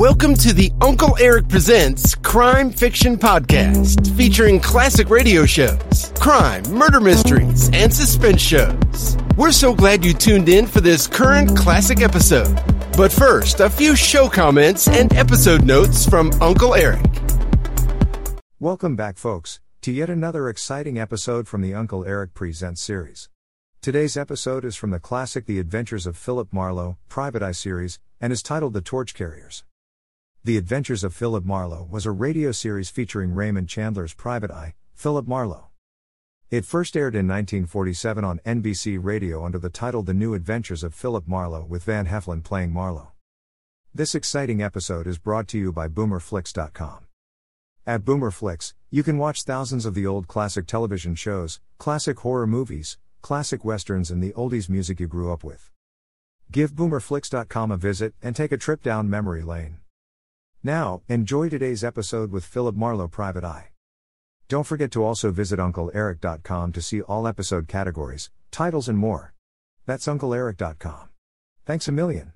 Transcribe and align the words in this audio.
Welcome 0.00 0.32
to 0.36 0.54
the 0.54 0.72
Uncle 0.80 1.14
Eric 1.20 1.50
Presents 1.50 2.14
Crime 2.14 2.70
Fiction 2.70 3.18
Podcast, 3.18 4.16
featuring 4.16 4.58
classic 4.58 5.10
radio 5.10 5.44
shows, 5.44 6.10
crime, 6.18 6.62
murder 6.70 7.00
mysteries, 7.00 7.68
and 7.74 7.92
suspense 7.92 8.40
shows. 8.40 9.18
We're 9.36 9.52
so 9.52 9.74
glad 9.74 10.02
you 10.02 10.14
tuned 10.14 10.48
in 10.48 10.66
for 10.66 10.80
this 10.80 11.06
current 11.06 11.54
classic 11.54 12.00
episode. 12.00 12.58
But 12.96 13.12
first, 13.12 13.60
a 13.60 13.68
few 13.68 13.94
show 13.94 14.26
comments 14.26 14.88
and 14.88 15.12
episode 15.12 15.66
notes 15.66 16.08
from 16.08 16.32
Uncle 16.40 16.74
Eric. 16.74 17.04
Welcome 18.58 18.96
back, 18.96 19.18
folks, 19.18 19.60
to 19.82 19.92
yet 19.92 20.08
another 20.08 20.48
exciting 20.48 20.98
episode 20.98 21.46
from 21.46 21.60
the 21.60 21.74
Uncle 21.74 22.06
Eric 22.06 22.32
Presents 22.32 22.80
series. 22.80 23.28
Today's 23.82 24.16
episode 24.16 24.64
is 24.64 24.76
from 24.76 24.92
the 24.92 24.98
classic 24.98 25.44
The 25.44 25.58
Adventures 25.58 26.06
of 26.06 26.16
Philip 26.16 26.54
Marlowe, 26.54 26.96
Private 27.10 27.42
Eye 27.42 27.52
series, 27.52 27.98
and 28.18 28.32
is 28.32 28.42
titled 28.42 28.72
The 28.72 28.80
Torch 28.80 29.12
Carriers. 29.12 29.62
The 30.42 30.56
Adventures 30.56 31.04
of 31.04 31.12
Philip 31.12 31.44
Marlowe 31.44 31.86
was 31.90 32.06
a 32.06 32.10
radio 32.10 32.50
series 32.50 32.88
featuring 32.88 33.34
Raymond 33.34 33.68
Chandler's 33.68 34.14
private 34.14 34.50
eye, 34.50 34.74
Philip 34.94 35.28
Marlowe. 35.28 35.66
It 36.50 36.64
first 36.64 36.96
aired 36.96 37.14
in 37.14 37.28
1947 37.28 38.24
on 38.24 38.40
NBC 38.46 38.98
Radio 38.98 39.44
under 39.44 39.58
the 39.58 39.68
title 39.68 40.02
The 40.02 40.14
New 40.14 40.32
Adventures 40.32 40.82
of 40.82 40.94
Philip 40.94 41.28
Marlowe 41.28 41.66
with 41.66 41.84
Van 41.84 42.06
Heflin 42.06 42.42
playing 42.42 42.72
Marlowe. 42.72 43.12
This 43.94 44.14
exciting 44.14 44.62
episode 44.62 45.06
is 45.06 45.18
brought 45.18 45.46
to 45.48 45.58
you 45.58 45.72
by 45.72 45.88
BoomerFlix.com. 45.88 47.04
At 47.86 48.06
BoomerFlix, 48.06 48.72
you 48.90 49.02
can 49.02 49.18
watch 49.18 49.42
thousands 49.42 49.84
of 49.84 49.92
the 49.92 50.06
old 50.06 50.26
classic 50.26 50.66
television 50.66 51.14
shows, 51.16 51.60
classic 51.76 52.18
horror 52.20 52.46
movies, 52.46 52.96
classic 53.20 53.62
westerns, 53.62 54.10
and 54.10 54.22
the 54.22 54.32
oldies 54.32 54.70
music 54.70 55.00
you 55.00 55.06
grew 55.06 55.34
up 55.34 55.44
with. 55.44 55.70
Give 56.50 56.72
BoomerFlix.com 56.72 57.70
a 57.70 57.76
visit 57.76 58.14
and 58.22 58.34
take 58.34 58.52
a 58.52 58.56
trip 58.56 58.82
down 58.82 59.10
memory 59.10 59.42
lane. 59.42 59.80
Now, 60.62 61.00
enjoy 61.08 61.48
today's 61.48 61.82
episode 61.82 62.30
with 62.30 62.44
Philip 62.44 62.76
Marlowe 62.76 63.08
Private 63.08 63.44
Eye. 63.44 63.70
Don't 64.46 64.66
forget 64.66 64.90
to 64.90 65.02
also 65.02 65.30
visit 65.30 65.58
UncleEric.com 65.58 66.72
to 66.72 66.82
see 66.82 67.00
all 67.00 67.26
episode 67.26 67.66
categories, 67.66 68.28
titles, 68.50 68.86
and 68.86 68.98
more. 68.98 69.32
That's 69.86 70.06
UncleEric.com. 70.06 71.08
Thanks 71.64 71.88
a 71.88 71.92
million. 71.92 72.34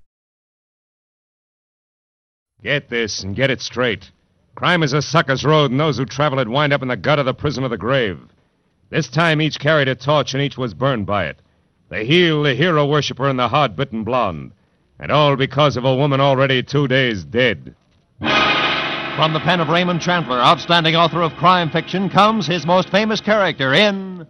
Get 2.62 2.88
this 2.88 3.22
and 3.22 3.36
get 3.36 3.50
it 3.50 3.60
straight. 3.60 4.10
Crime 4.54 4.82
is 4.82 4.94
a 4.94 5.02
sucker's 5.02 5.44
road, 5.44 5.70
and 5.70 5.78
those 5.78 5.98
who 5.98 6.06
travel 6.06 6.38
it 6.38 6.48
wind 6.48 6.72
up 6.72 6.80
in 6.80 6.88
the 6.88 6.96
gut 6.96 7.18
of 7.18 7.26
the 7.26 7.34
prison 7.34 7.62
of 7.62 7.70
the 7.70 7.76
grave. 7.76 8.18
This 8.88 9.08
time 9.08 9.42
each 9.42 9.58
carried 9.58 9.88
a 9.88 9.94
torch 9.94 10.32
and 10.32 10.42
each 10.42 10.56
was 10.56 10.72
burned 10.72 11.04
by 11.04 11.26
it. 11.26 11.36
The 11.90 12.04
heel, 12.04 12.42
the 12.44 12.54
hero 12.54 12.86
worshiper, 12.86 13.28
and 13.28 13.38
the 13.38 13.48
hard 13.48 13.76
bitten 13.76 14.02
blonde. 14.02 14.52
And 14.98 15.12
all 15.12 15.36
because 15.36 15.76
of 15.76 15.84
a 15.84 15.94
woman 15.94 16.22
already 16.22 16.62
two 16.62 16.88
days 16.88 17.22
dead. 17.22 17.74
From 18.20 19.32
the 19.32 19.40
pen 19.40 19.60
of 19.60 19.68
Raymond 19.68 20.00
Chandler, 20.00 20.40
outstanding 20.40 20.94
author 20.94 21.22
of 21.22 21.34
crime 21.34 21.70
fiction, 21.70 22.08
comes 22.08 22.46
his 22.46 22.64
most 22.64 22.88
famous 22.90 23.20
character 23.20 23.74
in 23.74 24.26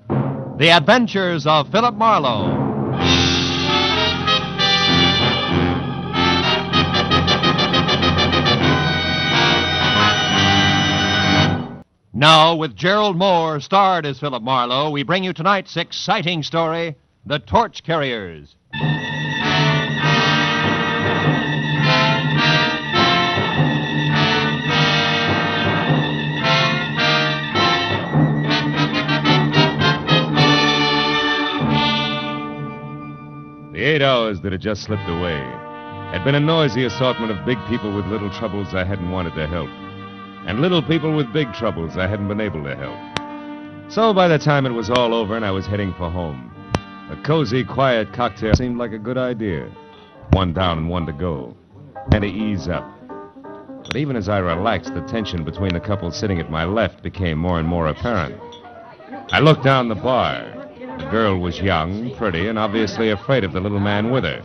The 0.59 0.71
Adventures 0.71 1.47
of 1.47 1.71
Philip 1.71 1.95
Marlowe. 1.95 2.63
Now, 12.17 12.55
with 12.55 12.77
Gerald 12.77 13.17
Mohr 13.17 13.61
starred 13.61 14.07
as 14.07 14.21
Philip 14.21 14.43
Marlowe, 14.43 14.91
we 14.91 15.03
bring 15.03 15.25
you 15.25 15.33
tonight's 15.33 15.77
exciting 15.77 16.43
story 16.43 16.97
The 17.27 17.41
Torch 17.41 17.83
Carriers. 17.83 18.55
Eight 33.85 34.01
hours 34.01 34.41
that 34.41 34.53
had 34.53 34.63
just 34.63 34.85
slipped 34.85 35.11
away 35.11 35.37
had 35.37 36.25
been 36.25 36.37
a 36.37 36.41
noisy 36.41 36.87
assortment 36.87 37.31
of 37.31 37.45
big 37.45 37.59
people 37.69 37.95
with 37.95 38.07
little 38.07 38.31
troubles 38.31 38.73
I 38.73 38.83
hadn't 38.83 39.11
wanted 39.11 39.35
to 39.35 39.47
help, 39.47 39.69
and 40.49 40.63
little 40.63 40.81
people 40.81 41.15
with 41.15 41.31
big 41.35 41.53
troubles 41.53 41.99
I 41.99 42.07
hadn't 42.07 42.29
been 42.29 42.41
able 42.41 42.65
to 42.65 42.75
help. 42.75 43.93
So 43.93 44.15
by 44.15 44.27
the 44.27 44.39
time 44.39 44.65
it 44.65 44.71
was 44.71 44.89
all 44.89 45.13
over 45.13 45.37
and 45.37 45.45
I 45.45 45.51
was 45.51 45.67
heading 45.67 45.93
for 45.99 46.09
home, 46.09 46.51
a 47.11 47.23
cozy, 47.27 47.63
quiet 47.63 48.11
cocktail 48.15 48.55
seemed 48.55 48.79
like 48.79 48.93
a 48.93 48.99
good 48.99 49.19
idea. 49.19 49.71
One 50.31 50.55
down 50.55 50.79
and 50.79 50.89
one 50.89 51.05
to 51.05 51.13
go, 51.13 51.55
and 52.11 52.23
to 52.23 52.27
ease 52.27 52.69
up. 52.69 52.91
But 53.85 53.97
even 53.97 54.17
as 54.17 54.31
I 54.31 54.39
relaxed, 54.39 54.95
the 54.95 55.03
tension 55.03 55.45
between 55.45 55.75
the 55.75 55.81
couple 55.81 56.11
sitting 56.11 56.41
at 56.41 56.51
my 56.51 56.65
left 56.65 57.03
became 57.03 57.37
more 57.37 57.59
and 57.59 57.69
more 57.69 57.89
apparent. 57.89 58.41
I 59.31 59.41
looked 59.41 59.63
down 59.63 59.89
the 59.91 59.95
bar. 59.95 60.54
The 60.99 61.09
girl 61.11 61.39
was 61.39 61.61
young, 61.61 62.15
pretty, 62.17 62.47
and 62.49 62.59
obviously 62.59 63.11
afraid 63.11 63.45
of 63.45 63.53
the 63.53 63.61
little 63.61 63.81
man 63.81 64.11
with 64.11 64.25
her, 64.25 64.41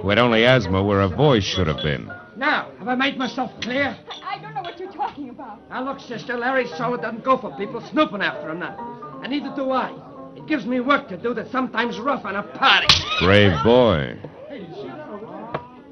who 0.00 0.08
had 0.08 0.18
only 0.18 0.44
asthma 0.44 0.82
where 0.82 1.00
a 1.00 1.08
voice 1.08 1.44
should 1.44 1.66
have 1.66 1.82
been. 1.82 2.10
Now, 2.36 2.70
have 2.78 2.88
I 2.88 2.94
made 2.94 3.16
myself 3.16 3.50
clear? 3.60 3.96
I 4.24 4.38
don't 4.38 4.54
know 4.54 4.62
what 4.62 4.78
you're 4.78 4.92
talking 4.92 5.30
about. 5.30 5.68
Now, 5.70 5.84
look, 5.84 6.00
sister, 6.00 6.36
Larry 6.36 6.66
Salter 6.66 7.02
doesn't 7.02 7.24
go 7.24 7.38
for 7.38 7.56
people 7.56 7.80
snooping 7.80 8.20
after 8.20 8.50
him 8.50 8.58
now. 8.58 9.20
And 9.22 9.30
neither 9.32 9.54
do 9.56 9.70
I. 9.70 9.94
It 10.36 10.46
gives 10.46 10.66
me 10.66 10.80
work 10.80 11.08
to 11.08 11.16
do 11.16 11.32
that's 11.34 11.50
sometimes 11.50 11.98
rough 11.98 12.24
on 12.24 12.36
a 12.36 12.42
party. 12.42 12.88
Brave 13.20 13.56
boy. 13.64 14.18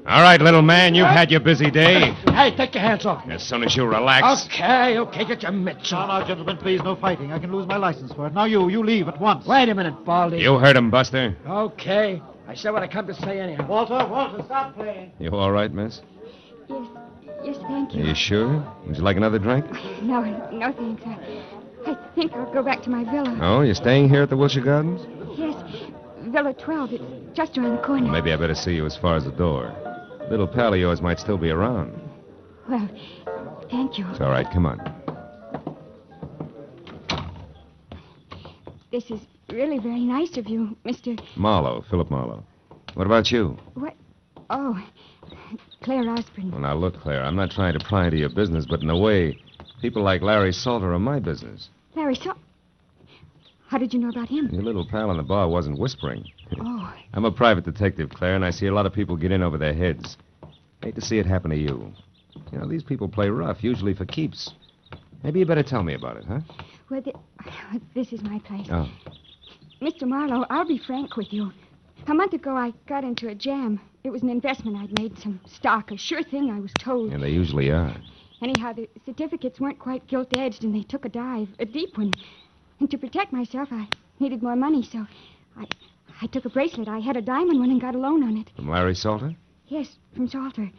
All 0.07 0.21
right, 0.21 0.39
little 0.39 0.61
man, 0.61 0.93
you've 0.93 1.07
had 1.07 1.31
your 1.31 1.39
busy 1.39 1.71
day. 1.71 2.11
Hey, 2.27 2.55
take 2.55 2.75
your 2.75 2.83
hands 2.83 3.07
off. 3.07 3.27
As 3.27 3.41
soon 3.41 3.63
as 3.63 3.75
you 3.75 3.85
relax. 3.87 4.45
Okay, 4.45 4.99
okay, 4.99 5.25
get 5.25 5.41
your 5.41 5.51
mitts 5.51 5.91
Now, 5.91 6.01
on. 6.01 6.07
now, 6.21 6.27
gentlemen, 6.27 6.57
please, 6.57 6.79
no 6.83 6.95
fighting. 6.95 7.31
I 7.31 7.39
can 7.39 7.51
lose 7.51 7.65
my 7.65 7.77
license 7.77 8.13
for 8.13 8.27
it. 8.27 8.33
Now, 8.33 8.45
you, 8.45 8.69
you 8.69 8.83
leave 8.83 9.07
at 9.07 9.19
once. 9.19 9.47
Wait 9.47 9.67
a 9.67 9.73
minute, 9.73 10.05
Baldy. 10.05 10.37
You 10.37 10.59
heard 10.59 10.75
him, 10.75 10.91
Buster. 10.91 11.35
Okay. 11.47 12.21
I 12.47 12.53
said 12.53 12.69
what 12.71 12.83
I 12.83 12.87
come 12.87 13.07
to 13.07 13.15
say 13.15 13.39
anyhow. 13.39 13.65
Walter, 13.67 13.93
Walter, 14.07 14.43
stop 14.45 14.75
playing. 14.75 15.11
You 15.17 15.31
all 15.31 15.51
right, 15.51 15.71
miss? 15.73 16.01
Yes, 16.69 16.87
yes, 17.43 17.57
thank 17.67 17.93
Are 17.95 17.97
you. 17.97 18.05
you 18.05 18.15
sure? 18.15 18.63
Would 18.85 18.97
you 18.97 19.03
like 19.03 19.17
another 19.17 19.39
drink? 19.39 19.65
No, 20.03 20.21
no, 20.51 20.71
thanks. 20.71 21.01
I, 21.03 21.91
I 21.91 21.97
think 22.13 22.31
I'll 22.33 22.53
go 22.53 22.61
back 22.61 22.83
to 22.83 22.91
my 22.91 23.03
villa. 23.05 23.35
Oh, 23.41 23.61
you're 23.61 23.73
staying 23.73 24.09
here 24.09 24.21
at 24.21 24.29
the 24.29 24.37
Wilshire 24.37 24.63
Gardens? 24.63 25.01
Yes, 25.35 25.55
Villa 26.27 26.53
12. 26.53 26.93
It's 26.93 27.03
just 27.35 27.57
around 27.57 27.77
the 27.77 27.81
corner. 27.81 28.11
Maybe 28.11 28.31
I 28.31 28.35
better 28.35 28.53
see 28.55 28.75
you 28.75 28.85
as 28.85 28.95
far 28.95 29.15
as 29.15 29.23
the 29.25 29.31
door. 29.31 29.73
Little 30.29 30.47
pal 30.47 30.73
of 30.73 30.79
yours 30.79 31.01
might 31.01 31.19
still 31.19 31.37
be 31.37 31.49
around. 31.49 31.99
Well, 32.67 32.89
thank 33.69 33.97
you. 33.97 34.05
It's 34.09 34.21
all 34.21 34.31
right, 34.31 34.49
come 34.51 34.65
on. 34.65 34.79
This 38.91 39.11
is 39.11 39.19
really 39.49 39.77
very 39.77 40.01
nice 40.01 40.37
of 40.37 40.47
you, 40.47 40.75
Mr. 40.85 41.19
Marlowe, 41.35 41.83
Philip 41.89 42.09
Marlowe. 42.09 42.43
What 42.95 43.05
about 43.05 43.31
you? 43.31 43.57
What? 43.75 43.93
Oh, 44.49 44.81
Claire 45.83 46.09
Osborne. 46.09 46.51
Well, 46.51 46.61
now 46.61 46.75
look, 46.75 46.99
Claire, 47.01 47.23
I'm 47.23 47.35
not 47.35 47.51
trying 47.51 47.77
to 47.77 47.85
pry 47.85 48.05
into 48.05 48.17
your 48.17 48.29
business, 48.29 48.65
but 48.67 48.81
in 48.81 48.89
a 48.89 48.97
way, 48.97 49.37
people 49.81 50.01
like 50.01 50.21
Larry 50.21 50.51
Salter 50.51 50.93
are 50.93 50.99
my 50.99 51.19
business. 51.19 51.69
Larry, 51.95 52.15
so. 52.15 52.33
How 53.67 53.77
did 53.77 53.93
you 53.93 53.99
know 53.99 54.09
about 54.09 54.29
him? 54.29 54.49
Your 54.51 54.63
little 54.63 54.87
pal 54.87 55.11
in 55.11 55.17
the 55.17 55.23
bar 55.23 55.49
wasn't 55.49 55.79
whispering. 55.79 56.25
Oh, 56.59 56.93
I'm 57.13 57.25
a 57.25 57.31
private 57.31 57.65
detective, 57.65 58.09
Claire, 58.09 58.35
and 58.35 58.45
I 58.45 58.51
see 58.51 58.67
a 58.67 58.73
lot 58.73 58.85
of 58.85 58.93
people 58.93 59.15
get 59.15 59.31
in 59.31 59.41
over 59.41 59.57
their 59.57 59.73
heads. 59.73 60.17
Hate 60.81 60.95
to 60.95 61.01
see 61.01 61.17
it 61.17 61.25
happen 61.25 61.51
to 61.51 61.57
you. 61.57 61.91
You 62.51 62.59
know, 62.59 62.67
these 62.67 62.83
people 62.83 63.07
play 63.07 63.29
rough, 63.29 63.63
usually 63.63 63.93
for 63.93 64.05
keeps. 64.05 64.53
Maybe 65.23 65.39
you 65.39 65.45
better 65.45 65.63
tell 65.63 65.83
me 65.83 65.95
about 65.95 66.17
it, 66.17 66.25
huh? 66.25 66.41
well, 66.89 67.01
the, 67.01 67.13
this 67.95 68.13
is 68.13 68.21
my 68.21 68.39
place. 68.39 68.67
Oh. 68.69 68.89
Mr. 69.81 70.07
Marlowe, 70.07 70.45
I'll 70.49 70.67
be 70.67 70.77
frank 70.77 71.17
with 71.17 71.33
you. 71.33 71.51
A 72.07 72.13
month 72.13 72.33
ago, 72.33 72.55
I 72.55 72.73
got 72.87 73.03
into 73.03 73.29
a 73.29 73.35
jam. 73.35 73.79
It 74.03 74.11
was 74.11 74.21
an 74.21 74.29
investment 74.29 74.77
I'd 74.77 74.99
made, 74.99 75.17
some 75.17 75.39
stock, 75.47 75.91
a 75.91 75.97
sure 75.97 76.21
thing, 76.23 76.51
I 76.51 76.59
was 76.59 76.71
told. 76.77 77.11
And 77.11 77.23
they 77.23 77.31
usually 77.31 77.71
are. 77.71 77.95
Anyhow, 78.41 78.73
the 78.73 78.87
certificates 79.05 79.59
weren't 79.59 79.79
quite 79.79 80.05
gilt 80.07 80.37
edged, 80.37 80.63
and 80.63 80.75
they 80.75 80.83
took 80.83 81.05
a 81.05 81.09
dive, 81.09 81.47
a 81.57 81.65
deep 81.65 81.97
one. 81.97 82.11
And 82.79 82.91
to 82.91 82.97
protect 82.97 83.33
myself, 83.33 83.69
I 83.71 83.87
needed 84.19 84.43
more 84.43 84.55
money, 84.55 84.83
so 84.83 85.07
I, 85.57 85.65
I 86.21 86.27
took 86.27 86.45
a 86.45 86.49
bracelet. 86.49 86.87
I 86.87 86.99
had 86.99 87.17
a 87.17 87.21
diamond 87.21 87.59
one 87.59 87.71
and 87.71 87.81
got 87.81 87.95
a 87.95 87.97
loan 87.97 88.23
on 88.23 88.37
it. 88.37 88.49
From 88.55 88.69
Larry 88.69 88.95
Salter? 88.95 89.35
Yes, 89.67 89.97
from 90.15 90.27
Salter. 90.27 90.71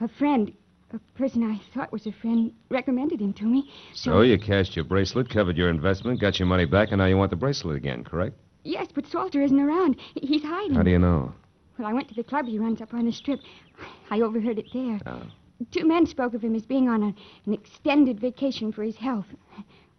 A 0.00 0.08
friend, 0.08 0.52
a 0.92 0.98
person 1.16 1.42
I 1.44 1.60
thought 1.72 1.92
was 1.92 2.06
a 2.06 2.12
friend, 2.12 2.52
recommended 2.70 3.20
him 3.20 3.32
to 3.34 3.44
me. 3.44 3.70
So 3.94 4.22
you 4.22 4.38
cashed 4.38 4.74
your 4.74 4.84
bracelet, 4.84 5.28
covered 5.28 5.56
your 5.56 5.70
investment, 5.70 6.20
got 6.20 6.38
your 6.38 6.48
money 6.48 6.64
back, 6.64 6.88
and 6.90 6.98
now 6.98 7.06
you 7.06 7.16
want 7.16 7.30
the 7.30 7.36
bracelet 7.36 7.76
again, 7.76 8.02
correct? 8.04 8.36
Yes, 8.64 8.88
but 8.94 9.06
Salter 9.06 9.42
isn't 9.42 9.60
around. 9.60 9.96
He's 10.14 10.42
hiding. 10.42 10.74
How 10.74 10.82
do 10.82 10.90
you 10.90 10.98
know? 10.98 11.32
Well, 11.78 11.86
I 11.86 11.92
went 11.92 12.08
to 12.08 12.14
the 12.14 12.24
club 12.24 12.46
he 12.46 12.58
runs 12.58 12.80
up 12.80 12.94
on 12.94 13.04
the 13.04 13.12
strip. 13.12 13.40
I 14.10 14.20
overheard 14.20 14.58
it 14.58 14.66
there. 14.72 15.00
Oh. 15.06 15.22
Two 15.70 15.86
men 15.86 16.06
spoke 16.06 16.34
of 16.34 16.42
him 16.42 16.54
as 16.54 16.64
being 16.64 16.88
on 16.88 17.02
a, 17.02 17.14
an 17.46 17.52
extended 17.52 18.18
vacation 18.20 18.72
for 18.72 18.82
his 18.82 18.96
health. 18.96 19.26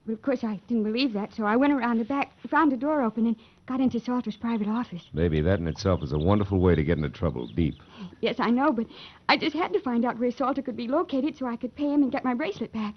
Of 0.08 0.22
course, 0.22 0.44
I 0.44 0.60
didn't 0.68 0.84
believe 0.84 1.14
that, 1.14 1.34
so 1.34 1.46
I 1.46 1.56
went 1.56 1.74
around 1.74 1.98
the 1.98 2.06
back, 2.06 2.32
found 2.50 2.72
the 2.72 2.78
door 2.78 3.02
open, 3.02 3.26
and 3.26 3.36
got 3.66 3.80
into 3.80 4.00
Salter's 4.00 4.36
private 4.36 4.68
office. 4.68 5.04
Baby, 5.16 5.42
that 5.42 5.60
in 5.60 5.68
itself 5.68 6.04
is 6.04 6.12
a 6.14 6.18
wonderful 6.18 6.60
way 6.60 6.76
to 6.76 6.84
get 6.84 6.98
into 6.98 7.10
trouble, 7.10 7.48
deep. 7.48 7.76
Yes, 8.22 8.36
I 8.40 8.52
know, 8.52 8.72
but 8.72 8.86
I 9.30 9.38
just 9.38 9.56
had 9.56 9.74
to 9.74 9.80
find 9.80 10.06
out 10.06 10.20
where 10.20 10.30
Salter 10.30 10.62
could 10.62 10.78
be 10.78 10.88
located 10.88 11.36
so 11.36 11.48
I 11.48 11.56
could 11.56 11.76
pay 11.76 11.92
him 11.92 12.04
and 12.04 12.12
get 12.12 12.24
my 12.24 12.36
bracelet 12.36 12.72
back. 12.72 12.94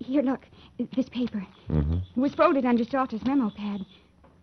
Here, 0.00 0.22
look, 0.22 0.46
this 0.94 1.08
paper. 1.08 1.44
Mm-hmm. 1.70 1.94
It 1.94 2.20
was 2.20 2.34
folded 2.34 2.66
under 2.66 2.84
Salter's 2.84 3.24
memo 3.24 3.50
pad. 3.50 3.86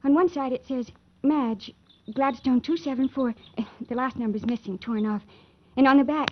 On 0.03 0.13
one 0.15 0.29
side 0.29 0.53
it 0.53 0.65
says, 0.65 0.91
Madge, 1.23 1.71
Gladstone 2.13 2.61
274. 2.61 3.35
Uh, 3.57 3.63
The 3.87 3.95
last 3.95 4.17
number's 4.17 4.45
missing, 4.45 4.79
torn 4.79 5.05
off. 5.05 5.21
And 5.77 5.87
on 5.87 5.97
the 5.97 6.03
back, 6.03 6.29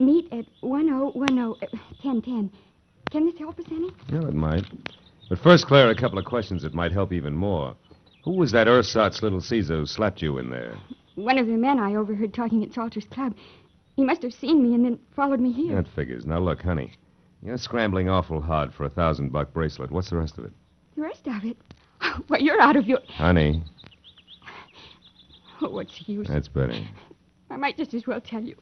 meet 0.00 0.32
at 0.32 0.46
1010, 0.60 1.38
uh, 1.38 1.66
1010. 2.02 2.50
Can 3.10 3.26
this 3.26 3.38
help 3.38 3.58
us 3.58 3.66
any? 3.70 3.90
Well, 4.12 4.26
it 4.26 4.34
might. 4.34 4.64
But 5.28 5.38
first, 5.38 5.66
Claire, 5.66 5.90
a 5.90 5.96
couple 5.96 6.18
of 6.18 6.24
questions 6.24 6.62
that 6.62 6.74
might 6.74 6.92
help 6.92 7.12
even 7.12 7.34
more. 7.34 7.76
Who 8.24 8.32
was 8.32 8.52
that 8.52 8.66
ersatz 8.68 9.22
little 9.22 9.40
Caesar 9.40 9.76
who 9.78 9.86
slapped 9.86 10.22
you 10.22 10.38
in 10.38 10.50
there? 10.50 10.76
One 11.14 11.38
of 11.38 11.46
the 11.46 11.52
men 11.56 11.78
I 11.78 11.94
overheard 11.94 12.34
talking 12.34 12.62
at 12.64 12.72
Salter's 12.72 13.04
club. 13.06 13.34
He 13.94 14.04
must 14.04 14.22
have 14.22 14.34
seen 14.34 14.62
me 14.62 14.74
and 14.74 14.84
then 14.84 14.98
followed 15.14 15.40
me 15.40 15.52
here. 15.52 15.74
That 15.76 15.88
figures. 15.94 16.26
Now, 16.26 16.38
look, 16.40 16.60
honey. 16.62 16.92
You're 17.42 17.56
scrambling 17.58 18.08
awful 18.08 18.40
hard 18.40 18.74
for 18.74 18.84
a 18.84 18.90
thousand 18.90 19.30
buck 19.32 19.52
bracelet. 19.52 19.90
What's 19.90 20.10
the 20.10 20.16
rest 20.16 20.36
of 20.38 20.44
it? 20.44 20.52
The 20.96 21.02
rest 21.02 21.26
of 21.26 21.44
it? 21.44 21.56
Well, 22.28 22.40
you're 22.40 22.60
out 22.60 22.76
of 22.76 22.86
your. 22.86 22.98
Honey, 23.08 23.62
Oh, 25.62 25.70
what's 25.70 25.98
the 26.04 26.12
use? 26.12 26.28
that's 26.28 26.48
better. 26.48 26.74
I 27.50 27.56
might 27.56 27.76
just 27.78 27.94
as 27.94 28.06
well 28.06 28.20
tell 28.20 28.42
you. 28.42 28.56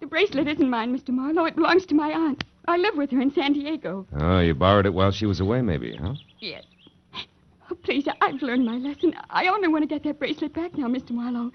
The 0.00 0.06
bracelet 0.06 0.46
isn't 0.46 0.70
mine, 0.70 0.96
Mr. 0.96 1.08
Marlowe. 1.10 1.44
It 1.46 1.56
belongs 1.56 1.84
to 1.86 1.94
my 1.94 2.10
aunt. 2.10 2.44
I 2.66 2.76
live 2.76 2.96
with 2.96 3.10
her 3.10 3.20
in 3.20 3.32
San 3.32 3.52
Diego. 3.52 4.06
Oh, 4.18 4.38
you 4.40 4.54
borrowed 4.54 4.86
it 4.86 4.94
while 4.94 5.10
she 5.10 5.26
was 5.26 5.40
away, 5.40 5.62
maybe, 5.62 5.96
huh? 5.96 6.14
Yes. 6.38 6.64
Oh, 7.70 7.74
please, 7.82 8.06
I've 8.20 8.40
learned 8.42 8.64
my 8.64 8.76
lesson. 8.76 9.14
I 9.30 9.48
only 9.48 9.68
want 9.68 9.82
to 9.82 9.86
get 9.88 10.04
that 10.04 10.18
bracelet 10.18 10.52
back 10.52 10.76
now, 10.76 10.86
Mr. 10.86 11.10
Marlowe. 11.10 11.50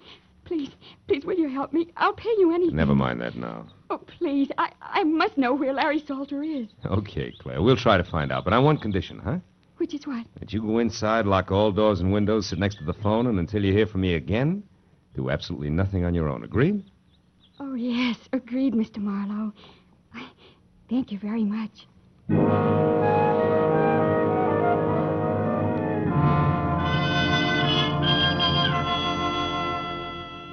Please, 0.45 0.69
please, 1.07 1.25
will 1.25 1.37
you 1.37 1.49
help 1.49 1.73
me? 1.73 1.91
I'll 1.97 2.13
pay 2.13 2.33
you 2.37 2.53
anything. 2.53 2.75
Never 2.75 2.95
mind 2.95 3.21
that 3.21 3.35
now. 3.35 3.67
Oh, 3.89 3.97
please, 3.99 4.49
I, 4.57 4.71
I 4.81 5.03
must 5.03 5.37
know 5.37 5.53
where 5.53 5.73
Larry 5.73 5.99
Salter 6.05 6.41
is. 6.43 6.67
Okay, 6.85 7.33
Claire. 7.39 7.61
We'll 7.61 7.75
try 7.77 7.97
to 7.97 8.03
find 8.03 8.31
out. 8.31 8.43
But 8.45 8.53
on 8.53 8.63
one 8.63 8.77
condition, 8.77 9.19
huh? 9.19 9.37
Which 9.77 9.93
is 9.93 10.07
what? 10.07 10.25
That 10.39 10.51
you 10.53 10.61
go 10.61 10.79
inside, 10.79 11.25
lock 11.25 11.51
all 11.51 11.71
doors 11.71 11.99
and 11.99 12.11
windows, 12.11 12.47
sit 12.47 12.59
next 12.59 12.77
to 12.77 12.85
the 12.85 12.93
phone, 12.93 13.27
and 13.27 13.39
until 13.39 13.63
you 13.63 13.73
hear 13.73 13.85
from 13.85 14.01
me 14.01 14.15
again, 14.15 14.63
do 15.15 15.29
absolutely 15.29 15.69
nothing 15.69 16.03
on 16.03 16.13
your 16.13 16.29
own. 16.29 16.43
Agreed? 16.43 16.83
Oh, 17.59 17.73
yes, 17.75 18.17
agreed, 18.33 18.73
Mr. 18.73 18.97
Marlowe. 18.97 19.53
Thank 20.89 21.11
you 21.11 21.19
very 21.19 21.43
much. 21.43 21.87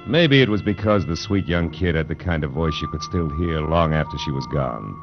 Maybe 0.07 0.41
it 0.41 0.49
was 0.49 0.61
because 0.61 1.05
the 1.05 1.15
sweet 1.15 1.47
young 1.47 1.69
kid 1.71 1.95
had 1.95 2.07
the 2.09 2.15
kind 2.15 2.43
of 2.43 2.51
voice 2.51 2.79
you 2.81 2.87
could 2.89 3.01
still 3.01 3.29
hear 3.37 3.61
long 3.61 3.93
after 3.93 4.17
she 4.17 4.31
was 4.31 4.45
gone. 4.47 4.95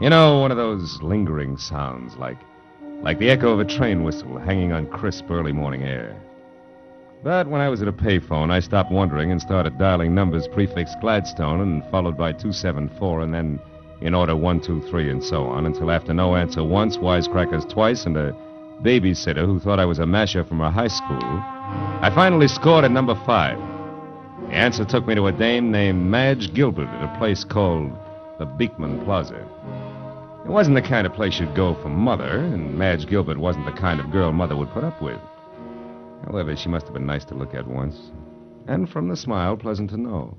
You 0.00 0.10
know, 0.10 0.38
one 0.38 0.50
of 0.50 0.56
those 0.56 1.02
lingering 1.02 1.56
sounds, 1.56 2.16
like 2.16 2.38
like 3.02 3.18
the 3.18 3.30
echo 3.30 3.52
of 3.52 3.60
a 3.60 3.64
train 3.64 4.04
whistle 4.04 4.38
hanging 4.38 4.72
on 4.72 4.86
crisp 4.86 5.30
early 5.30 5.52
morning 5.52 5.84
air. 5.84 6.20
But 7.22 7.48
when 7.48 7.60
I 7.60 7.68
was 7.68 7.82
at 7.82 7.88
a 7.88 7.92
payphone, 7.92 8.50
I 8.50 8.60
stopped 8.60 8.92
wondering 8.92 9.30
and 9.30 9.40
started 9.40 9.78
dialing 9.78 10.14
numbers 10.14 10.48
prefixed 10.48 11.00
Gladstone 11.00 11.60
and 11.60 11.84
followed 11.90 12.16
by 12.16 12.32
274 12.32 13.22
and 13.22 13.34
then 13.34 13.58
in 14.00 14.14
order 14.14 14.34
123 14.34 15.10
and 15.10 15.22
so 15.22 15.44
on 15.46 15.66
until 15.66 15.90
after 15.90 16.14
no 16.14 16.36
answer 16.36 16.64
once, 16.64 16.96
wisecrackers 16.96 17.68
twice, 17.68 18.06
and 18.06 18.16
a 18.16 18.34
babysitter 18.82 19.44
who 19.44 19.60
thought 19.60 19.78
I 19.78 19.84
was 19.84 19.98
a 19.98 20.06
masher 20.06 20.44
from 20.44 20.60
her 20.60 20.70
high 20.70 20.88
school, 20.88 21.20
I 21.22 22.10
finally 22.14 22.48
scored 22.48 22.84
at 22.84 22.90
number 22.90 23.14
five. 23.26 23.58
The 24.48 24.54
answer 24.54 24.84
took 24.84 25.06
me 25.06 25.14
to 25.14 25.26
a 25.26 25.32
dame 25.32 25.70
named 25.70 26.10
Madge 26.10 26.52
Gilbert 26.54 26.88
at 26.88 27.14
a 27.14 27.18
place 27.18 27.44
called 27.44 27.92
the 28.38 28.46
Beekman 28.46 29.04
Plaza. 29.04 29.46
It 30.44 30.50
wasn't 30.50 30.76
the 30.76 30.88
kind 30.88 31.06
of 31.06 31.12
place 31.12 31.38
you'd 31.38 31.54
go 31.54 31.74
for 31.82 31.90
mother, 31.90 32.38
and 32.38 32.76
Madge 32.76 33.06
Gilbert 33.06 33.38
wasn't 33.38 33.66
the 33.66 33.72
kind 33.72 34.00
of 34.00 34.10
girl 34.10 34.32
mother 34.32 34.56
would 34.56 34.70
put 34.70 34.82
up 34.82 35.00
with. 35.02 35.20
However, 36.24 36.56
she 36.56 36.68
must 36.68 36.86
have 36.86 36.94
been 36.94 37.06
nice 37.06 37.24
to 37.26 37.34
look 37.34 37.54
at 37.54 37.66
once. 37.66 38.10
And 38.66 38.88
from 38.88 39.08
the 39.08 39.16
smile, 39.16 39.56
pleasant 39.56 39.90
to 39.90 39.96
know. 39.96 40.36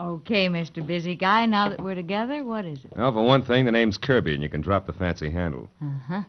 Okay, 0.00 0.48
Mr. 0.48 0.86
Busy 0.86 1.16
Guy, 1.16 1.46
now 1.46 1.68
that 1.68 1.82
we're 1.82 1.96
together, 1.96 2.44
what 2.44 2.64
is 2.64 2.78
it? 2.84 2.92
Well, 2.96 3.12
for 3.12 3.24
one 3.24 3.44
thing, 3.44 3.64
the 3.64 3.72
name's 3.72 3.98
Kirby, 3.98 4.32
and 4.32 4.42
you 4.42 4.48
can 4.48 4.60
drop 4.60 4.86
the 4.86 4.92
fancy 4.92 5.28
handle. 5.28 5.68
Uh 5.82 5.86
huh. 6.06 6.22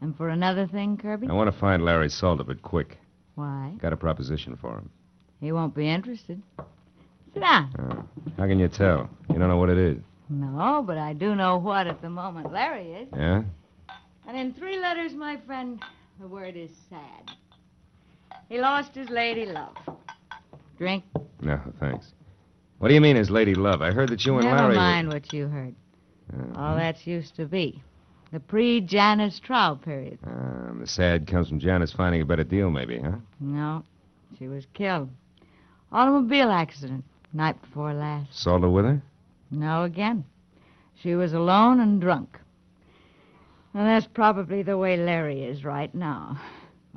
And 0.00 0.16
for 0.16 0.30
another 0.30 0.66
thing, 0.66 0.96
Kirby? 0.96 1.28
I 1.28 1.32
want 1.32 1.52
to 1.52 1.58
find 1.58 1.84
Larry 1.84 2.08
but 2.20 2.62
quick. 2.62 2.96
Why? 3.34 3.74
Got 3.80 3.92
a 3.92 3.96
proposition 3.96 4.56
for 4.56 4.78
him. 4.78 4.90
He 5.40 5.52
won't 5.52 5.74
be 5.74 5.88
interested. 5.88 6.42
Sit 7.34 7.40
down. 7.40 7.70
Oh. 7.78 8.04
How 8.38 8.46
can 8.46 8.58
you 8.58 8.68
tell? 8.68 9.10
You 9.28 9.38
don't 9.38 9.48
know 9.48 9.58
what 9.58 9.68
it 9.68 9.78
is. 9.78 9.98
No, 10.30 10.82
but 10.86 10.96
I 10.96 11.12
do 11.12 11.34
know 11.34 11.58
what 11.58 11.86
at 11.86 12.00
the 12.00 12.08
moment 12.08 12.50
Larry 12.50 12.92
is. 12.92 13.08
Yeah? 13.14 13.42
And 14.26 14.36
in 14.36 14.54
three 14.54 14.78
letters, 14.80 15.12
my 15.12 15.38
friend, 15.46 15.82
the 16.18 16.28
word 16.28 16.56
is 16.56 16.70
sad. 16.88 17.36
He 18.48 18.58
lost 18.58 18.94
his 18.94 19.10
lady 19.10 19.46
love. 19.46 19.76
Drink? 20.78 21.04
No, 21.42 21.60
thanks. 21.78 22.12
What 22.82 22.88
do 22.88 22.94
you 22.94 23.00
mean, 23.00 23.14
his 23.14 23.30
lady 23.30 23.54
love? 23.54 23.80
I 23.80 23.92
heard 23.92 24.08
that 24.08 24.26
you 24.26 24.34
and 24.38 24.44
Never 24.44 24.56
Larry. 24.56 24.68
were- 24.70 24.74
mind 24.74 25.06
what 25.12 25.32
you 25.32 25.46
heard. 25.46 25.72
Uh, 26.36 26.58
All 26.58 26.74
that's 26.74 27.06
used 27.06 27.36
to 27.36 27.46
be. 27.46 27.80
The 28.32 28.40
pre-Janice 28.40 29.38
trial 29.38 29.76
period. 29.76 30.18
um, 30.26 30.78
the 30.80 30.86
sad 30.88 31.28
comes 31.28 31.48
from 31.48 31.60
Janice 31.60 31.92
finding 31.92 32.22
a 32.22 32.24
better 32.24 32.42
deal, 32.42 32.72
maybe, 32.72 32.98
huh? 32.98 33.18
No, 33.38 33.84
she 34.36 34.48
was 34.48 34.66
killed. 34.74 35.10
Automobile 35.92 36.50
accident, 36.50 37.04
night 37.32 37.60
before 37.62 37.94
last. 37.94 38.34
Salter 38.34 38.68
with 38.68 38.84
her? 38.84 39.00
No, 39.52 39.84
again. 39.84 40.24
She 40.96 41.14
was 41.14 41.34
alone 41.34 41.78
and 41.78 42.00
drunk. 42.00 42.36
And 43.74 43.86
that's 43.86 44.08
probably 44.08 44.64
the 44.64 44.76
way 44.76 44.96
Larry 44.96 45.44
is 45.44 45.64
right 45.64 45.94
now. 45.94 46.36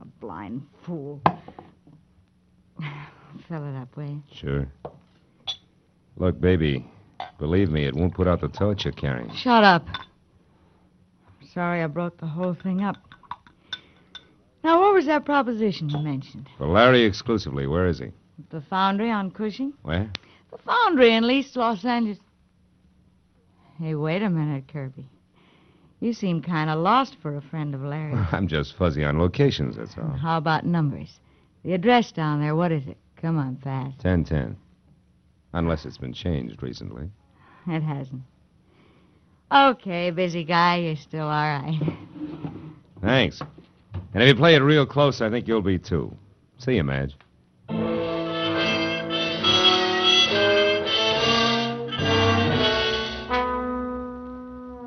A 0.01 0.05
blind 0.19 0.65
fool. 0.81 1.21
Fill 3.47 3.63
it 3.67 3.77
up, 3.77 3.95
will 3.95 4.05
you? 4.09 4.23
Sure. 4.33 4.67
Look, 6.17 6.39
baby, 6.39 6.85
believe 7.39 7.69
me, 7.69 7.85
it 7.85 7.95
won't 7.95 8.13
put 8.13 8.27
out 8.27 8.41
the 8.41 8.47
torch 8.47 8.85
you're 8.85 8.93
carrying. 8.93 9.33
Shut 9.33 9.63
up. 9.63 9.85
Sorry 11.53 11.83
I 11.83 11.87
brought 11.87 12.17
the 12.17 12.27
whole 12.27 12.53
thing 12.53 12.83
up. 12.83 12.97
Now, 14.63 14.81
what 14.81 14.93
was 14.93 15.05
that 15.05 15.25
proposition 15.25 15.89
you 15.89 15.99
mentioned? 15.99 16.49
For 16.57 16.67
Larry 16.67 17.03
exclusively, 17.03 17.67
where 17.67 17.87
is 17.87 17.99
he? 17.99 18.11
The 18.49 18.61
foundry 18.61 19.11
on 19.11 19.31
Cushing? 19.31 19.73
Where? 19.83 20.09
The 20.51 20.57
foundry 20.65 21.13
in 21.13 21.23
East 21.25 21.55
Los 21.55 21.85
Angeles. 21.85 22.17
Hey, 23.77 23.93
wait 23.93 24.21
a 24.21 24.29
minute, 24.29 24.65
Kirby. 24.71 25.07
You 25.99 26.13
seem 26.13 26.41
kind 26.41 26.69
of 26.69 26.79
lost 26.79 27.17
for 27.21 27.35
a 27.35 27.41
friend 27.41 27.75
of 27.75 27.81
Larry's. 27.81 28.17
I'm 28.31 28.47
just 28.47 28.75
fuzzy 28.75 29.03
on 29.03 29.19
locations, 29.19 29.77
that's 29.77 29.97
all. 29.97 30.09
How 30.09 30.37
about 30.37 30.65
numbers? 30.65 31.19
The 31.63 31.73
address 31.73 32.11
down 32.11 32.41
there, 32.41 32.55
what 32.55 32.71
is 32.71 32.87
it? 32.87 32.97
Come 33.21 33.37
on, 33.37 33.57
fast. 33.57 34.03
1010. 34.03 34.57
Unless 35.55 35.85
it's 35.85 35.97
been 35.97 36.11
changed 36.11 36.61
recently. 36.61 37.09
It 37.65 37.81
hasn't. 37.81 38.23
Okay, 39.49 40.11
busy 40.11 40.43
guy, 40.43 40.79
you're 40.79 40.97
still 40.97 41.23
all 41.23 41.29
right. 41.29 41.79
Thanks. 43.01 43.39
And 44.13 44.21
if 44.21 44.27
you 44.27 44.35
play 44.35 44.55
it 44.55 44.59
real 44.59 44.85
close, 44.85 45.21
I 45.21 45.29
think 45.29 45.47
you'll 45.47 45.61
be 45.61 45.79
too. 45.79 46.13
See 46.57 46.73
you, 46.75 46.83
Madge. 46.83 47.15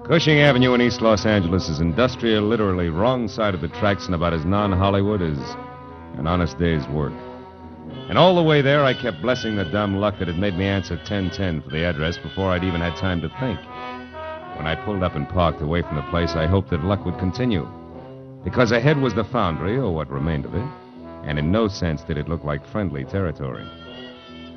Cushing 0.07 0.41
Avenue 0.41 0.75
in 0.75 0.83
East 0.83 1.01
Los 1.01 1.25
Angeles 1.25 1.71
is 1.71 1.81
industrial, 1.81 2.47
literally 2.47 2.91
wrong 2.91 3.27
side 3.27 3.55
of 3.55 3.63
the 3.63 3.69
tracks, 3.69 4.05
and 4.05 4.15
about 4.15 4.35
as 4.35 4.45
non 4.45 4.71
Hollywood 4.73 5.23
as 5.23 5.39
an 6.19 6.27
honest 6.27 6.59
day's 6.59 6.87
work. 6.89 7.15
And 8.09 8.17
all 8.17 8.35
the 8.35 8.43
way 8.43 8.63
there, 8.63 8.85
I 8.85 8.95
kept 8.95 9.23
blessing 9.23 9.57
the 9.57 9.65
dumb 9.65 9.97
luck 9.97 10.19
that 10.19 10.29
had 10.29 10.39
made 10.39 10.57
me 10.57 10.67
answer 10.67 10.97
1010 10.97 11.63
for 11.63 11.71
the 11.71 11.85
address 11.85 12.19
before 12.19 12.51
I'd 12.51 12.65
even 12.65 12.81
had 12.81 12.97
time 12.97 13.21
to 13.21 13.29
think. 13.41 13.59
When 14.57 14.67
I 14.67 14.83
pulled 14.85 15.03
up 15.03 15.15
and 15.15 15.29
parked 15.29 15.61
away 15.61 15.83
from 15.83 15.97
the 15.97 16.11
place, 16.11 16.33
I 16.35 16.47
hoped 16.47 16.71
that 16.71 16.85
luck 16.85 17.05
would 17.05 17.19
continue. 17.19 17.69
Because 18.45 18.73
ahead 18.73 18.99
was 18.99 19.15
the 19.15 19.25
foundry, 19.25 19.77
or 19.77 19.95
what 19.95 20.11
remained 20.11 20.47
of 20.47 20.55
it, 20.55 20.67
and 21.25 21.39
in 21.39 21.53
no 21.53 21.69
sense 21.69 22.03
did 22.03 22.17
it 22.17 22.29
look 22.29 22.45
like 22.45 22.67
friendly 22.67 23.05
territory. 23.05 23.67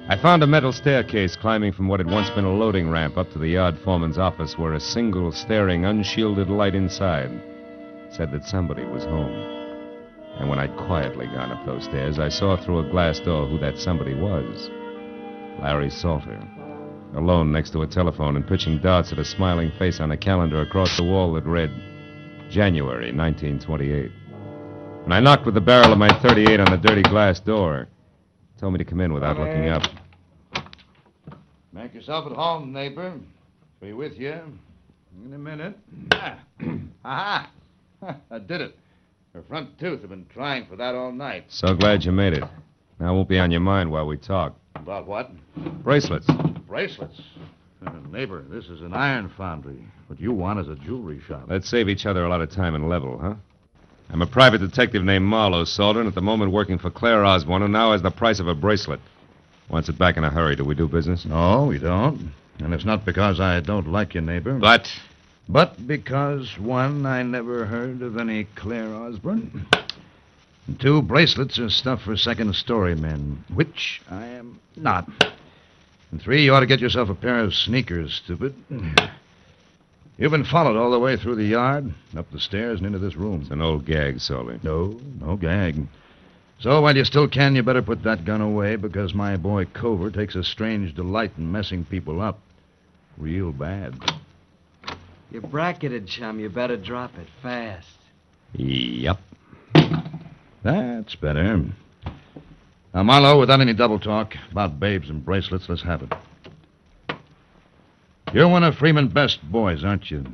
I 0.08 0.18
found 0.18 0.44
a 0.44 0.48
metal 0.48 0.72
staircase 0.72 1.36
climbing 1.36 1.74
from 1.74 1.88
what 1.88 2.00
had 2.00 2.10
once 2.10 2.30
been 2.32 2.46
a 2.46 2.54
loading 2.54 2.90
ramp 2.90 3.18
up 3.18 3.32
to 3.32 3.40
the 3.40 3.50
yard 3.50 3.78
foreman's 3.78 4.18
office, 4.18 4.58
where 4.58 4.74
a 4.74 4.80
single 4.80 5.32
staring, 5.32 5.86
unshielded 5.86 6.50
light 6.50 6.76
inside 6.76 7.30
said 8.10 8.32
that 8.32 8.44
somebody 8.44 8.84
was 8.86 9.04
home. 9.06 9.61
And 10.42 10.50
when 10.50 10.58
I'd 10.58 10.76
quietly 10.76 11.28
gone 11.28 11.52
up 11.52 11.64
those 11.68 11.84
stairs, 11.84 12.18
I 12.18 12.28
saw 12.28 12.58
through 12.58 12.80
a 12.80 12.90
glass 12.90 13.20
door 13.20 13.48
who 13.48 13.60
that 13.60 13.78
somebody 13.78 14.16
was 14.16 14.72
Larry 15.62 15.92
Salter. 15.92 16.42
Alone 17.14 17.52
next 17.52 17.70
to 17.74 17.84
a 17.84 17.88
telephone 17.88 18.36
and 18.36 18.48
pitching 18.48 18.80
darts 18.80 19.12
at 19.12 19.20
a 19.20 19.24
smiling 19.24 19.72
face 19.78 20.00
on 20.00 20.10
a 20.10 20.18
calendar 20.18 20.62
across 20.62 20.98
the 20.98 21.04
wall 21.04 21.32
that 21.34 21.46
read 21.46 21.70
January 22.50 23.14
1928. 23.16 24.12
And 25.04 25.14
I 25.14 25.20
knocked 25.20 25.46
with 25.46 25.54
the 25.54 25.62
barrel 25.62 25.92
of 25.92 26.00
my 26.00 26.10
38 26.24 26.60
on 26.60 26.72
the 26.72 26.78
dirty 26.78 27.04
glass 27.04 27.40
door. 27.40 27.88
Told 28.60 28.74
me 28.74 28.80
to 28.80 28.86
come 28.86 29.02
in 29.02 29.14
without 29.14 29.38
looking 29.38 29.68
up. 29.68 29.84
Make 31.72 31.94
yourself 31.94 32.26
at 32.26 32.36
home, 32.36 32.74
neighbor. 32.74 33.14
Be 33.80 33.94
with 33.94 34.18
you 34.18 34.40
in 35.24 35.34
a 35.34 35.38
minute. 35.38 35.78
Ah. 36.14 36.40
Aha! 37.04 37.52
I 38.32 38.40
did 38.40 38.62
it. 38.62 38.76
Her 39.34 39.44
front 39.44 39.80
tooth. 39.80 40.02
I've 40.04 40.10
been 40.10 40.26
trying 40.34 40.66
for 40.66 40.76
that 40.76 40.94
all 40.94 41.12
night. 41.12 41.46
So 41.48 41.74
glad 41.74 42.04
you 42.04 42.12
made 42.12 42.34
it. 42.34 42.44
Now 43.00 43.14
it 43.14 43.16
won't 43.16 43.30
be 43.30 43.40
on 43.40 43.50
your 43.50 43.62
mind 43.62 43.90
while 43.90 44.06
we 44.06 44.18
talk. 44.18 44.56
About 44.76 45.08
what? 45.08 45.32
Bracelets. 45.84 46.28
Bracelets. 46.68 47.22
Uh, 47.86 47.92
neighbor, 48.12 48.44
this 48.50 48.66
is 48.66 48.82
an 48.82 48.94
iron 48.94 49.32
foundry. 49.38 49.84
What 50.08 50.20
you 50.20 50.34
want 50.34 50.60
is 50.60 50.68
a 50.68 50.76
jewelry 50.76 51.22
shop. 51.28 51.46
Let's 51.48 51.70
save 51.70 51.88
each 51.88 52.06
other 52.06 52.26
a 52.26 52.30
lot 52.30 52.42
of 52.42 52.52
time 52.52 52.76
and 52.76 52.90
level, 52.90 53.18
huh? 53.20 53.36
I'm 54.10 54.22
a 54.22 54.28
private 54.28 54.60
detective 54.60 55.04
named 55.04 55.26
Marlowe 55.26 55.64
Salter, 55.64 56.00
and 56.00 56.10
at 56.10 56.16
the 56.16 56.22
moment 56.22 56.52
working 56.52 56.78
for 56.78 56.92
Claire 56.92 57.24
Osborne, 57.24 57.62
who 57.62 57.70
now 57.70 57.94
has 57.94 58.02
the 58.02 58.12
price 58.12 58.42
of 58.42 58.48
a 58.48 58.54
bracelet. 58.54 59.00
Wants 59.70 59.88
it 59.88 59.98
back 59.98 60.18
in 60.18 60.26
a 60.26 60.30
hurry. 60.30 60.58
Do 60.58 60.66
we 60.66 60.76
do 60.76 60.90
business? 60.90 61.24
No, 61.26 61.66
we 61.68 61.80
don't. 61.80 62.34
And 62.60 62.74
it's 62.74 62.84
not 62.84 63.06
because 63.06 63.40
I 63.40 63.62
don't 63.62 63.88
like 63.88 64.14
you, 64.14 64.22
neighbor. 64.22 64.60
But 64.60 64.90
But 65.50 65.86
because, 65.88 66.58
one, 66.58 67.06
I 67.06 67.24
never 67.24 67.66
heard 67.66 68.02
of 68.02 68.18
any 68.18 68.46
Claire 68.56 68.94
Osborne. 68.94 69.66
And 70.68 70.80
two, 70.80 71.02
bracelets 71.02 71.60
are 71.60 71.70
stuff 71.70 72.04
for 72.04 72.16
second 72.16 72.56
story 72.56 72.96
men, 72.96 73.44
which 73.54 74.02
I 74.10 74.26
am 74.26 74.60
not. 74.76 75.10
And 76.12 76.22
three, 76.22 76.44
you 76.44 76.54
ought 76.54 76.62
to 76.62 76.66
get 76.66 76.80
yourself 76.80 77.10
a 77.10 77.16
pair 77.16 77.40
of 77.40 77.54
sneakers, 77.54 78.14
stupid. 78.14 78.54
You've 80.18 80.32
been 80.32 80.46
followed 80.46 80.78
all 80.78 80.92
the 80.92 81.00
way 81.00 81.18
through 81.18 81.36
the 81.36 81.46
yard, 81.46 81.92
up 82.16 82.30
the 82.32 82.40
stairs, 82.40 82.78
and 82.78 82.86
into 82.86 83.00
this 83.00 83.16
room. 83.16 83.42
it's 83.42 83.50
an 83.50 83.62
old 83.62 83.86
gag, 83.86 84.20
Salter. 84.20 84.60
No, 84.62 85.00
no 85.20 85.36
gag. 85.36 85.88
So 86.60 86.80
while 86.80 86.96
you 86.96 87.04
still 87.06 87.28
can, 87.28 87.56
you 87.56 87.64
better 87.64 87.82
put 87.82 88.04
that 88.04 88.24
gun 88.24 88.40
away 88.40 88.76
because 88.76 89.16
my 89.16 89.36
boy 89.36 89.66
Culver 89.66 90.12
takes 90.12 90.36
a 90.36 90.44
strange 90.44 90.94
delight 90.94 91.32
in 91.38 91.52
messing 91.52 91.86
people 91.86 92.22
up. 92.22 92.40
Real 93.18 93.52
bad. 93.52 94.00
You're 95.32 95.42
bracketed, 95.42 96.08
chum. 96.08 96.40
You 96.40 96.50
better 96.50 96.78
drop 96.78 97.18
it 97.18 97.28
fast. 97.42 97.88
Yep. 98.54 99.20
That's 100.64 101.16
better. 101.16 101.66
Now, 102.94 103.04
Marlowe, 103.04 103.40
without 103.40 103.62
any 103.62 103.74
double 103.74 104.00
talk 104.00 104.36
about 104.52 104.80
babes 104.80 105.10
and 105.10 105.24
bracelets, 105.24 105.70
let's 105.70 105.84
have 105.84 106.04
it. 106.04 106.14
You're 108.34 108.50
one 108.50 108.64
of 108.64 108.76
Freeman's 108.76 109.14
best 109.14 109.42
boys, 109.50 109.84
aren't 109.84 110.12
you? 110.12 110.26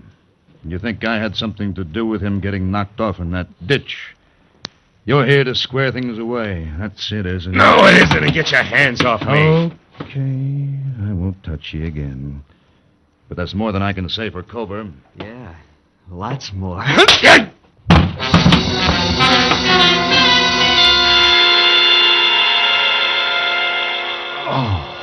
You 0.66 0.80
think 0.80 1.06
I 1.06 1.20
had 1.20 1.36
something 1.36 1.76
to 1.76 1.84
do 1.84 2.06
with 2.06 2.22
him 2.22 2.40
getting 2.40 2.72
knocked 2.72 3.00
off 3.00 3.20
in 3.20 3.32
that 3.32 3.48
ditch? 3.66 4.16
You're 5.06 5.26
here 5.26 5.44
to 5.44 5.56
square 5.56 5.92
things 5.92 6.18
away. 6.20 6.70
That's 6.78 7.12
it, 7.12 7.26
isn't 7.26 7.54
it? 7.54 7.58
No, 7.58 7.86
it 7.86 8.02
isn't. 8.02 8.24
And 8.24 8.34
Get 8.34 8.52
your 8.52 8.64
hands 8.64 9.06
off 9.06 9.22
me. 9.22 9.72
Okay, 10.02 11.10
I 11.10 11.14
won't 11.14 11.42
touch 11.44 11.74
you 11.74 11.86
again. 11.86 12.44
But 13.28 13.38
that's 13.38 13.54
more 13.54 13.72
than 13.72 13.82
I 13.82 13.94
can 13.94 14.08
say 14.10 14.30
for 14.30 14.44
Culver. 14.44 14.92
Yeah, 15.20 15.56
lots 16.10 16.52
more. 16.54 16.84
Oh. 24.50 24.94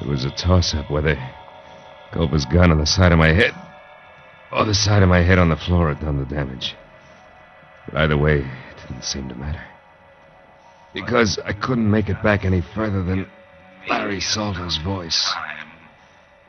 It 0.00 0.08
was 0.08 0.24
a 0.24 0.30
toss 0.32 0.74
up 0.74 0.90
whether 0.90 1.16
Culver's 2.10 2.44
gun 2.44 2.72
on 2.72 2.78
the 2.78 2.84
side 2.84 3.12
of 3.12 3.18
my 3.18 3.28
head 3.28 3.54
or 4.52 4.64
the 4.64 4.74
side 4.74 5.02
of 5.02 5.08
my 5.08 5.20
head 5.22 5.38
on 5.38 5.48
the 5.48 5.56
floor 5.56 5.88
had 5.88 6.00
done 6.00 6.18
the 6.18 6.26
damage. 6.26 6.74
But 7.86 7.96
either 8.02 8.18
way, 8.18 8.38
it 8.40 8.88
didn't 8.88 9.04
seem 9.04 9.28
to 9.28 9.34
matter. 9.34 9.62
Because 10.92 11.38
I 11.44 11.52
couldn't 11.52 11.90
make 11.90 12.10
it 12.10 12.22
back 12.22 12.44
any 12.44 12.60
further 12.74 13.02
than 13.02 13.26
Larry 13.88 14.20
Salter's 14.20 14.76
voice. 14.78 15.32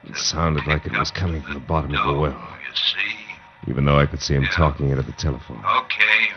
It 0.06 0.16
sounded 0.18 0.68
like 0.68 0.86
it 0.86 0.92
was 0.98 1.12
coming 1.12 1.42
from 1.42 1.54
the 1.54 1.60
bottom 1.60 1.94
of 1.96 2.06
the 2.06 2.20
well, 2.20 2.32
You 2.32 2.76
see? 2.76 3.72
even 3.72 3.86
though 3.86 3.98
I 4.00 4.06
could 4.06 4.22
see 4.22 4.34
him 4.36 4.46
talking 4.54 4.90
into 4.90 5.04
the 5.04 5.14
telephone. 5.14 5.64
Okay. 5.66 6.28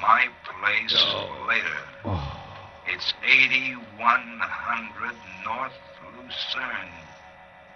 My 0.00 0.26
place 0.44 1.04
later. 1.48 1.78
Oh. 2.04 2.38
It's 2.88 3.12
8100 3.24 5.14
North 5.44 5.72
Lucerne 6.16 6.90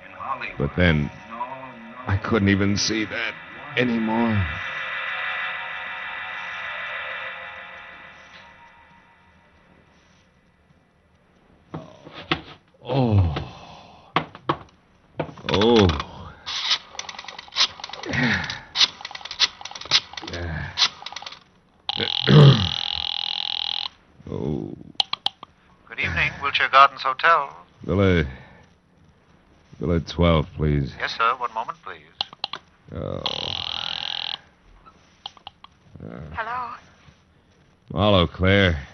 in 0.06 0.12
Hollywood. 0.12 0.58
But 0.58 0.76
then 0.76 1.10
No, 1.30 1.36
no. 1.36 1.94
I 2.06 2.16
couldn't 2.22 2.48
even 2.48 2.76
see 2.76 3.04
that 3.04 3.34
anymore. 3.76 4.42
Oh. 12.84 13.45
Oh. 15.58 15.88
Yeah. 18.10 18.46
Yeah. 20.30 20.72
oh. 24.30 24.74
Good 25.88 25.98
evening, 25.98 26.30
Wilshire 26.42 26.68
Gardens 26.70 27.00
Hotel. 27.00 27.56
Villa. 27.84 28.26
Villa 29.80 30.00
12, 30.00 30.46
please. 30.58 30.92
Yes, 30.98 31.14
sir. 31.16 31.34
One 31.38 31.54
moment, 31.54 31.78
please. 31.82 32.02
Oh. 32.94 33.22
Hello? 36.34 36.50
Oh. 36.50 36.76
Marlowe, 37.94 38.26
Claire. 38.26 38.86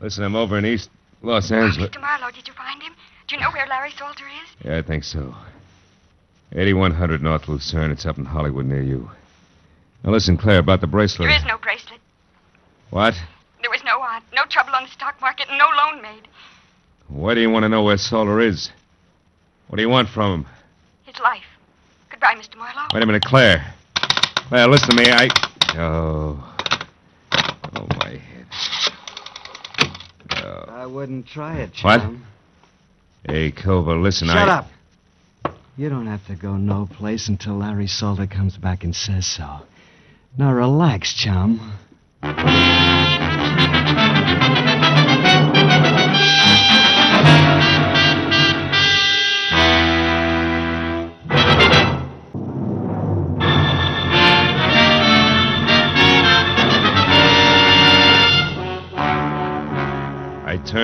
Listen, 0.00 0.24
I'm 0.24 0.36
over 0.36 0.56
in 0.56 0.64
East 0.64 0.88
Los 1.20 1.52
Angeles. 1.52 1.90
Mr. 1.90 2.00
Marlowe, 2.00 2.30
did 2.30 2.48
you 2.48 2.54
find 2.54 2.82
him? 2.82 2.94
Do 3.28 3.36
you 3.36 3.40
know 3.40 3.50
where 3.50 3.66
Larry 3.66 3.90
Salter 3.92 4.24
is? 4.26 4.64
Yeah, 4.64 4.78
I 4.78 4.82
think 4.82 5.04
so. 5.04 5.34
8100 6.52 7.22
North 7.22 7.48
Lucerne. 7.48 7.90
It's 7.90 8.06
up 8.06 8.18
in 8.18 8.26
Hollywood 8.26 8.66
near 8.66 8.82
you. 8.82 9.10
Now 10.04 10.12
listen, 10.12 10.36
Claire, 10.36 10.58
about 10.58 10.80
the 10.80 10.86
bracelet. 10.86 11.28
There 11.28 11.36
is 11.36 11.44
no 11.46 11.56
bracelet. 11.58 12.00
What? 12.90 13.14
There 13.62 13.70
was 13.70 13.82
no 13.84 13.98
odd, 14.00 14.22
no 14.34 14.42
trouble 14.50 14.74
on 14.74 14.84
the 14.84 14.90
stock 14.90 15.18
market, 15.20 15.48
and 15.48 15.58
no 15.58 15.64
loan 15.64 16.02
made. 16.02 16.28
Why 17.08 17.34
do 17.34 17.40
you 17.40 17.50
want 17.50 17.64
to 17.64 17.68
know 17.68 17.82
where 17.82 17.96
Salter 17.96 18.40
is? 18.40 18.70
What 19.68 19.76
do 19.76 19.82
you 19.82 19.88
want 19.88 20.10
from 20.10 20.42
him? 20.42 20.46
His 21.04 21.18
life. 21.20 21.42
Goodbye, 22.10 22.34
Mr. 22.34 22.56
Marlowe. 22.56 22.88
Wait 22.92 23.02
a 23.02 23.06
minute, 23.06 23.24
Claire. 23.24 23.74
Claire, 24.48 24.68
listen 24.68 24.90
to 24.90 24.96
me. 24.96 25.10
I. 25.10 25.28
Oh. 25.76 26.54
Oh, 27.76 27.86
my 27.98 28.10
head. 28.10 28.46
Oh. 30.44 30.64
I 30.68 30.86
wouldn't 30.86 31.26
try 31.26 31.56
it, 31.60 31.72
John. 31.72 32.20
What? 32.20 32.33
Hey, 33.26 33.52
Culver, 33.52 33.96
listen. 33.96 34.28
Shut 34.28 34.36
I... 34.36 34.40
Shut 34.40 34.48
up. 34.48 34.66
You 35.76 35.88
don't 35.88 36.06
have 36.06 36.24
to 36.26 36.36
go 36.36 36.56
no 36.56 36.86
place 36.86 37.28
until 37.28 37.58
Larry 37.58 37.88
Salter 37.88 38.26
comes 38.28 38.56
back 38.56 38.84
and 38.84 38.94
says 38.94 39.26
so. 39.26 39.60
Now 40.38 40.52
relax, 40.52 41.14
chum. 41.14 41.78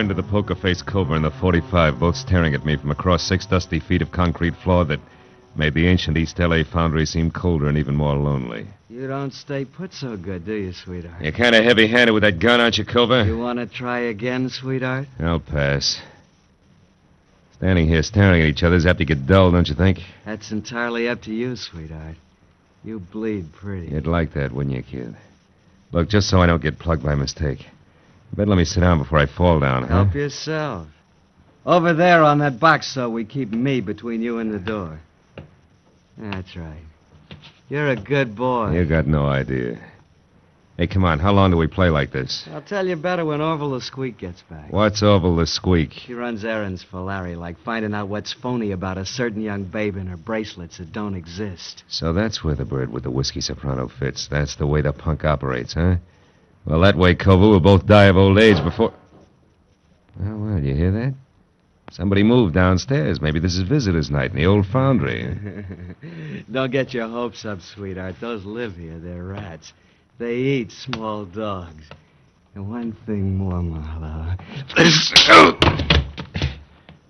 Turned 0.01 0.09
to 0.09 0.15
the 0.15 0.23
poker 0.23 0.55
faced 0.55 0.87
Cobra 0.87 1.15
and 1.15 1.27
the 1.27 1.31
45, 1.31 2.01
both 2.01 2.17
staring 2.17 2.55
at 2.55 2.65
me 2.65 2.75
from 2.75 2.91
across 2.91 3.23
six 3.23 3.45
dusty 3.45 3.79
feet 3.79 4.01
of 4.01 4.11
concrete 4.11 4.57
floor 4.57 4.83
that 4.87 4.99
made 5.55 5.75
the 5.75 5.87
ancient 5.87 6.17
East 6.17 6.39
LA 6.39 6.63
foundry 6.65 7.05
seem 7.05 7.31
colder 7.31 7.69
and 7.69 7.77
even 7.77 7.95
more 7.95 8.17
lonely. 8.17 8.67
You 8.89 9.07
don't 9.07 9.35
stay 9.35 9.67
put 9.67 9.93
so 9.93 10.17
good, 10.17 10.47
do 10.47 10.55
you, 10.55 10.73
sweetheart? 10.73 11.23
You're 11.23 11.33
kind 11.33 11.55
of 11.55 11.65
heavy 11.65 11.87
handed 11.87 12.13
with 12.13 12.23
that 12.23 12.39
gun, 12.39 12.63
aren't 12.63 12.79
you, 12.79 12.87
Cobra? 12.87 13.27
You 13.27 13.37
want 13.37 13.59
to 13.59 13.67
try 13.67 13.99
again, 13.99 14.49
sweetheart? 14.49 15.07
I'll 15.19 15.39
pass. 15.39 16.01
Standing 17.57 17.87
here 17.87 18.03
staring 18.03 18.41
at 18.41 18.49
each 18.49 18.63
other 18.63 18.77
is 18.77 18.87
apt 18.87 19.01
to 19.01 19.05
get 19.05 19.27
dull, 19.27 19.51
don't 19.53 19.69
you 19.69 19.75
think? 19.75 19.99
That's 20.25 20.51
entirely 20.51 21.11
up 21.11 21.21
to 21.25 21.31
you, 21.31 21.57
sweetheart. 21.57 22.17
You 22.83 23.01
bleed 23.01 23.53
pretty. 23.53 23.89
You'd 23.89 24.07
like 24.07 24.33
that, 24.33 24.51
wouldn't 24.51 24.75
you, 24.75 24.83
kid? 24.83 25.15
Look, 25.93 26.09
just 26.09 26.31
so 26.31 26.41
I 26.41 26.47
don't 26.47 26.63
get 26.63 26.79
plugged 26.79 27.03
by 27.03 27.15
mistake. 27.17 27.67
Better 28.35 28.49
let 28.49 28.57
me 28.57 28.65
sit 28.65 28.81
down 28.81 28.99
before 28.99 29.19
I 29.19 29.27
fall 29.27 29.61
down, 29.61 29.83
huh? 29.83 30.05
Help 30.05 30.15
yourself. 30.15 30.89
Over 31.67 31.93
there 31.93 32.23
on 32.23 32.39
that 32.39 32.59
box, 32.59 32.87
so 32.87 33.11
we 33.11 33.25
keep 33.25 33.51
me 33.51 33.81
between 33.81 34.23
you 34.23 34.39
and 34.39 34.53
the 34.53 34.59
door. 34.59 35.01
That's 36.17 36.57
right. 36.57 36.85
You're 37.69 37.91
a 37.91 37.97
good 37.97 38.37
boy. 38.37 38.73
You 38.73 38.85
got 38.85 39.07
no 39.07 39.27
idea. 39.27 39.79
Hey, 40.77 40.87
come 40.87 41.05
on. 41.05 41.19
How 41.19 41.33
long 41.33 41.51
do 41.51 41.59
we 41.59 41.67
play 41.67 41.91
like 41.91 42.11
this? 42.11 42.49
I'll 42.51 42.63
tell 42.63 42.87
you 42.87 42.97
better 42.97 43.25
when 43.25 43.43
Orville 43.43 43.73
the 43.73 43.83
Squeak 43.83 44.17
gets 44.17 44.41
back. 44.43 44.73
What's 44.73 45.03
Orville 45.03 45.37
the 45.37 45.47
Squeak? 45.47 45.93
He 45.93 46.15
runs 46.15 46.43
errands 46.43 46.83
for 46.83 47.01
Larry, 47.01 47.37
like 47.37 47.59
finding 47.59 47.93
out 47.93 48.09
what's 48.09 48.33
phony 48.33 48.71
about 48.73 48.97
a 48.97 49.05
certain 49.05 49.43
young 49.43 49.65
babe 49.65 49.97
in 49.99 50.07
her 50.07 50.17
bracelets 50.17 50.79
that 50.79 50.91
don't 50.91 51.15
exist. 51.15 51.85
So 51.89 52.15
that's 52.15 52.43
where 52.43 52.55
the 52.55 52.65
bird 52.65 52.91
with 52.91 53.03
the 53.03 53.11
whiskey 53.11 53.43
soprano 53.43 53.89
fits. 53.89 54.27
That's 54.29 54.57
the 54.57 54.67
way 54.67 54.81
the 54.81 54.95
punk 54.95 55.23
operates, 55.23 55.75
huh? 55.75 55.97
Well, 56.65 56.81
that 56.81 56.97
way, 56.97 57.15
Kovu 57.15 57.51
will 57.51 57.61
both 57.61 57.87
die 57.87 58.05
of 58.05 58.17
old 58.17 58.39
age 58.39 58.63
before. 58.63 58.93
Well, 60.19 60.37
well, 60.37 60.59
you 60.59 60.75
hear 60.75 60.93
that? 60.93 61.15
Somebody 61.91 62.23
moved 62.23 62.55
downstairs. 62.55 63.21
Maybe 63.21 63.41
this 63.41 63.57
is 63.57 63.63
visitors' 63.63 64.11
night 64.11 64.31
in 64.31 64.37
the 64.37 64.47
old 64.47 64.67
foundry. 64.67 65.37
Don't 66.53 66.71
get 66.71 66.95
your 66.95 67.09
hopes 67.09 67.45
up, 67.45 67.61
sweetheart. 67.61 68.17
Those 68.21 68.45
live 68.45 68.77
here. 68.77 68.99
They're 68.99 69.25
rats. 69.25 69.73
They 70.19 70.37
eat 70.37 70.71
small 70.71 71.25
dogs. 71.25 71.85
And 72.55 72.69
one 72.69 72.93
thing 73.07 73.37
more, 73.37 73.63
Marlowe. 73.63 74.37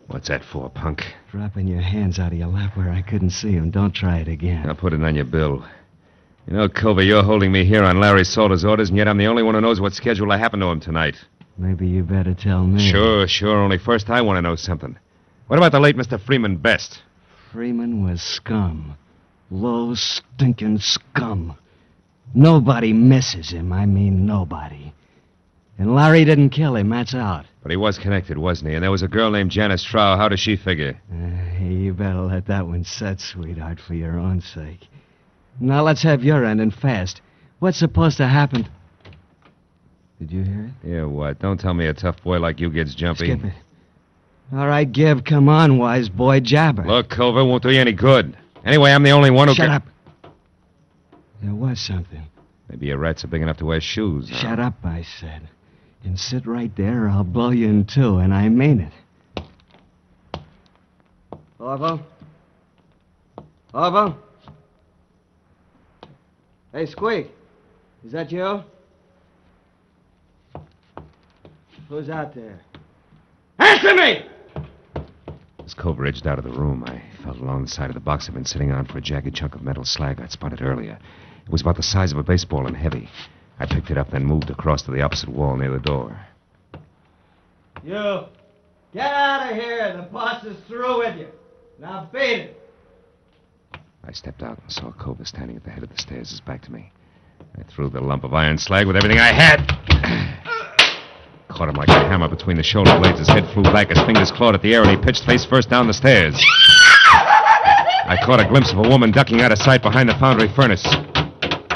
What's 0.06 0.28
that 0.28 0.44
for, 0.44 0.70
punk? 0.70 1.02
Dropping 1.30 1.68
your 1.68 1.80
hands 1.82 2.18
out 2.18 2.32
of 2.32 2.38
your 2.38 2.48
lap 2.48 2.76
where 2.76 2.90
I 2.90 3.02
couldn't 3.02 3.30
see 3.30 3.54
them. 3.54 3.70
Don't 3.70 3.92
try 3.92 4.18
it 4.18 4.28
again. 4.28 4.66
I'll 4.68 4.74
put 4.74 4.92
it 4.92 5.02
on 5.02 5.14
your 5.14 5.24
bill. 5.24 5.64
You 6.46 6.56
know, 6.56 6.68
Culver, 6.68 7.02
you're 7.02 7.22
holding 7.22 7.52
me 7.52 7.64
here 7.64 7.84
on 7.84 8.00
Larry 8.00 8.24
Salter's 8.24 8.64
orders, 8.64 8.88
and 8.88 8.96
yet 8.98 9.08
I'm 9.08 9.18
the 9.18 9.26
only 9.26 9.42
one 9.42 9.54
who 9.54 9.60
knows 9.60 9.80
what 9.80 9.92
schedule 9.92 10.32
I 10.32 10.36
happened 10.36 10.62
to 10.62 10.68
him 10.68 10.80
tonight. 10.80 11.16
Maybe 11.58 11.86
you 11.86 12.02
better 12.02 12.34
tell 12.34 12.64
me. 12.66 12.90
Sure, 12.90 13.28
sure. 13.28 13.58
Only 13.58 13.78
first 13.78 14.08
I 14.08 14.22
want 14.22 14.38
to 14.38 14.42
know 14.42 14.56
something. 14.56 14.96
What 15.46 15.58
about 15.58 15.72
the 15.72 15.80
late 15.80 15.96
Mr. 15.96 16.18
Freeman 16.18 16.56
Best? 16.56 17.02
Freeman 17.52 18.02
was 18.02 18.22
scum. 18.22 18.96
Low, 19.50 19.94
stinking 19.94 20.78
scum. 20.78 21.56
Nobody 22.34 22.92
misses 22.92 23.50
him. 23.50 23.72
I 23.72 23.86
mean, 23.86 24.24
nobody. 24.24 24.92
And 25.78 25.94
Larry 25.94 26.24
didn't 26.24 26.50
kill 26.50 26.76
him. 26.76 26.88
That's 26.88 27.14
out. 27.14 27.46
But 27.62 27.70
he 27.70 27.76
was 27.76 27.98
connected, 27.98 28.38
wasn't 28.38 28.70
he? 28.70 28.74
And 28.74 28.82
there 28.82 28.90
was 28.90 29.02
a 29.02 29.08
girl 29.08 29.30
named 29.30 29.50
Janice 29.50 29.84
Trow. 29.84 30.16
How 30.16 30.28
does 30.28 30.40
she 30.40 30.56
figure? 30.56 31.00
Uh, 31.12 31.62
you 31.62 31.92
better 31.92 32.20
let 32.20 32.46
that 32.46 32.66
one 32.66 32.84
set, 32.84 33.20
sweetheart, 33.20 33.80
for 33.80 33.94
your 33.94 34.18
own 34.18 34.40
sake. 34.40 34.86
Now 35.60 35.82
let's 35.82 36.02
have 36.02 36.24
your 36.24 36.44
end 36.44 36.60
and 36.60 36.72
fast. 36.74 37.20
What's 37.58 37.78
supposed 37.78 38.16
to 38.16 38.26
happen? 38.26 38.66
Did 40.18 40.32
you 40.32 40.42
hear 40.42 40.64
it? 40.82 40.88
Yeah, 40.88 41.04
what? 41.04 41.38
Don't 41.38 41.60
tell 41.60 41.74
me 41.74 41.86
a 41.86 41.94
tough 41.94 42.22
boy 42.22 42.38
like 42.38 42.60
you 42.60 42.70
gets 42.70 42.94
jumpy. 42.94 43.26
Skip 43.26 43.44
it. 43.44 43.52
All 44.52 44.66
right, 44.66 44.90
Gib, 44.90 45.24
come 45.24 45.48
on, 45.48 45.78
wise 45.78 46.08
boy, 46.08 46.40
jabber. 46.40 46.84
Look, 46.84 47.08
Culver, 47.08 47.44
won't 47.44 47.62
do 47.62 47.70
you 47.70 47.80
any 47.80 47.92
good. 47.92 48.36
Anyway, 48.64 48.90
I'm 48.90 49.02
the 49.04 49.10
only 49.12 49.30
one 49.30 49.48
who 49.48 49.54
Shut 49.54 49.66
can... 49.68 49.76
up. 49.76 49.82
There 51.42 51.54
was 51.54 51.78
something. 51.80 52.22
Maybe 52.68 52.86
your 52.86 52.98
rats 52.98 53.24
are 53.24 53.28
big 53.28 53.42
enough 53.42 53.58
to 53.58 53.66
wear 53.66 53.80
shoes. 53.80 54.28
huh? 54.28 54.36
Shut 54.36 54.58
up, 54.60 54.74
I 54.84 55.02
said. 55.20 55.48
And 56.04 56.18
sit 56.18 56.46
right 56.46 56.74
there 56.76 57.04
or 57.06 57.08
I'll 57.10 57.24
blow 57.24 57.50
you 57.50 57.68
in 57.68 57.84
two, 57.84 58.16
and 58.18 58.34
I 58.34 58.48
mean 58.48 58.90
it. 59.36 59.42
Orville? 61.58 62.00
Orville? 63.72 64.18
Hey, 66.72 66.86
Squeak. 66.86 67.32
Is 68.04 68.12
that 68.12 68.30
you? 68.30 68.62
Who's 71.88 72.08
out 72.08 72.32
there? 72.32 72.60
Answer 73.58 73.94
me! 73.94 74.26
As 75.64 75.74
Culver 75.74 76.06
edged 76.06 76.28
out 76.28 76.38
of 76.38 76.44
the 76.44 76.52
room, 76.52 76.84
I 76.86 77.02
felt 77.24 77.38
along 77.38 77.62
the 77.62 77.68
side 77.68 77.90
of 77.90 77.94
the 77.94 78.00
box 78.00 78.28
I'd 78.28 78.34
been 78.34 78.44
sitting 78.44 78.70
on 78.70 78.86
for 78.86 78.98
a 78.98 79.00
jagged 79.00 79.34
chunk 79.34 79.56
of 79.56 79.62
metal 79.62 79.84
slag 79.84 80.20
I'd 80.20 80.30
spotted 80.30 80.62
earlier. 80.62 80.96
It 81.44 81.50
was 81.50 81.60
about 81.60 81.76
the 81.76 81.82
size 81.82 82.12
of 82.12 82.18
a 82.18 82.22
baseball 82.22 82.68
and 82.68 82.76
heavy. 82.76 83.08
I 83.58 83.66
picked 83.66 83.90
it 83.90 83.98
up, 83.98 84.12
then 84.12 84.24
moved 84.24 84.50
across 84.50 84.82
to 84.82 84.92
the 84.92 85.02
opposite 85.02 85.28
wall 85.28 85.56
near 85.56 85.72
the 85.72 85.80
door. 85.80 86.20
You. 87.82 88.26
Get 88.94 89.12
out 89.12 89.50
of 89.50 89.56
here. 89.56 89.96
The 89.96 90.02
boss 90.02 90.44
is 90.44 90.56
through 90.68 90.98
with 90.98 91.18
you. 91.18 91.28
Now 91.80 92.08
beat 92.12 92.38
it. 92.38 92.59
I 94.04 94.12
stepped 94.12 94.42
out 94.42 94.58
and 94.62 94.72
saw 94.72 94.90
Culver 94.92 95.24
standing 95.24 95.56
at 95.56 95.64
the 95.64 95.70
head 95.70 95.82
of 95.82 95.90
the 95.90 95.98
stairs, 95.98 96.30
his 96.30 96.40
back 96.40 96.62
to 96.62 96.72
me. 96.72 96.92
I 97.58 97.62
threw 97.64 97.88
the 97.88 98.00
lump 98.00 98.24
of 98.24 98.32
iron 98.32 98.58
slag 98.58 98.86
with 98.86 98.96
everything 98.96 99.18
I 99.18 99.32
had. 99.32 99.66
Caught 101.48 101.68
him 101.68 101.74
like 101.74 101.88
a 101.88 101.92
hammer 101.92 102.28
between 102.28 102.56
the 102.56 102.62
shoulder 102.62 102.96
blades. 102.98 103.18
His 103.18 103.28
head 103.28 103.46
flew 103.52 103.64
back, 103.64 103.90
his 103.90 104.00
fingers 104.02 104.30
clawed 104.30 104.54
at 104.54 104.62
the 104.62 104.74
air, 104.74 104.82
and 104.82 104.90
he 104.90 104.96
pitched 104.96 105.24
face 105.26 105.44
first 105.44 105.68
down 105.68 105.86
the 105.86 105.92
stairs. 105.92 106.34
I 108.06 108.16
caught 108.24 108.40
a 108.40 108.48
glimpse 108.48 108.72
of 108.72 108.78
a 108.78 108.88
woman 108.88 109.10
ducking 109.10 109.40
out 109.40 109.52
of 109.52 109.58
sight 109.58 109.82
behind 109.82 110.08
the 110.08 110.14
foundry 110.14 110.48
furnace. 110.54 110.84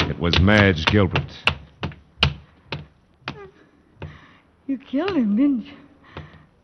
It 0.09 0.19
was 0.19 0.39
Madge 0.41 0.87
Gilbert. 0.87 1.31
You 4.67 4.79
killed 4.79 5.17
him, 5.17 5.37
didn't 5.37 5.67
you? 5.67 5.73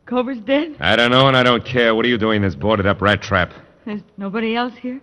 Culver's 0.07 0.41
dead? 0.41 0.77
I 0.81 0.97
don't 0.97 1.11
know, 1.11 1.29
and 1.29 1.37
I 1.37 1.43
don't 1.43 1.65
care. 1.65 1.95
What 1.95 2.05
are 2.05 2.09
you 2.09 2.19
doing 2.19 2.37
in 2.37 2.43
this 2.43 2.55
boarded 2.55 2.87
up 2.87 3.01
rat 3.03 3.23
trap? 3.23 3.53
There's 3.85 4.03
nobody 4.17 4.57
else 4.57 4.75
here? 4.81 5.01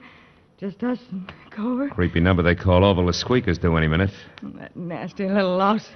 Just 0.59 0.83
us 0.83 0.99
and 1.11 1.31
Culver? 1.51 1.89
Creepy 1.89 2.19
number 2.19 2.41
they 2.41 2.55
call 2.55 2.83
Orville 2.83 3.05
the 3.05 3.13
Squeaker's 3.13 3.57
due 3.57 3.75
any 3.77 3.87
minute. 3.87 4.11
That 4.41 4.75
nasty 4.75 5.27
little 5.27 5.55
louse 5.57 5.87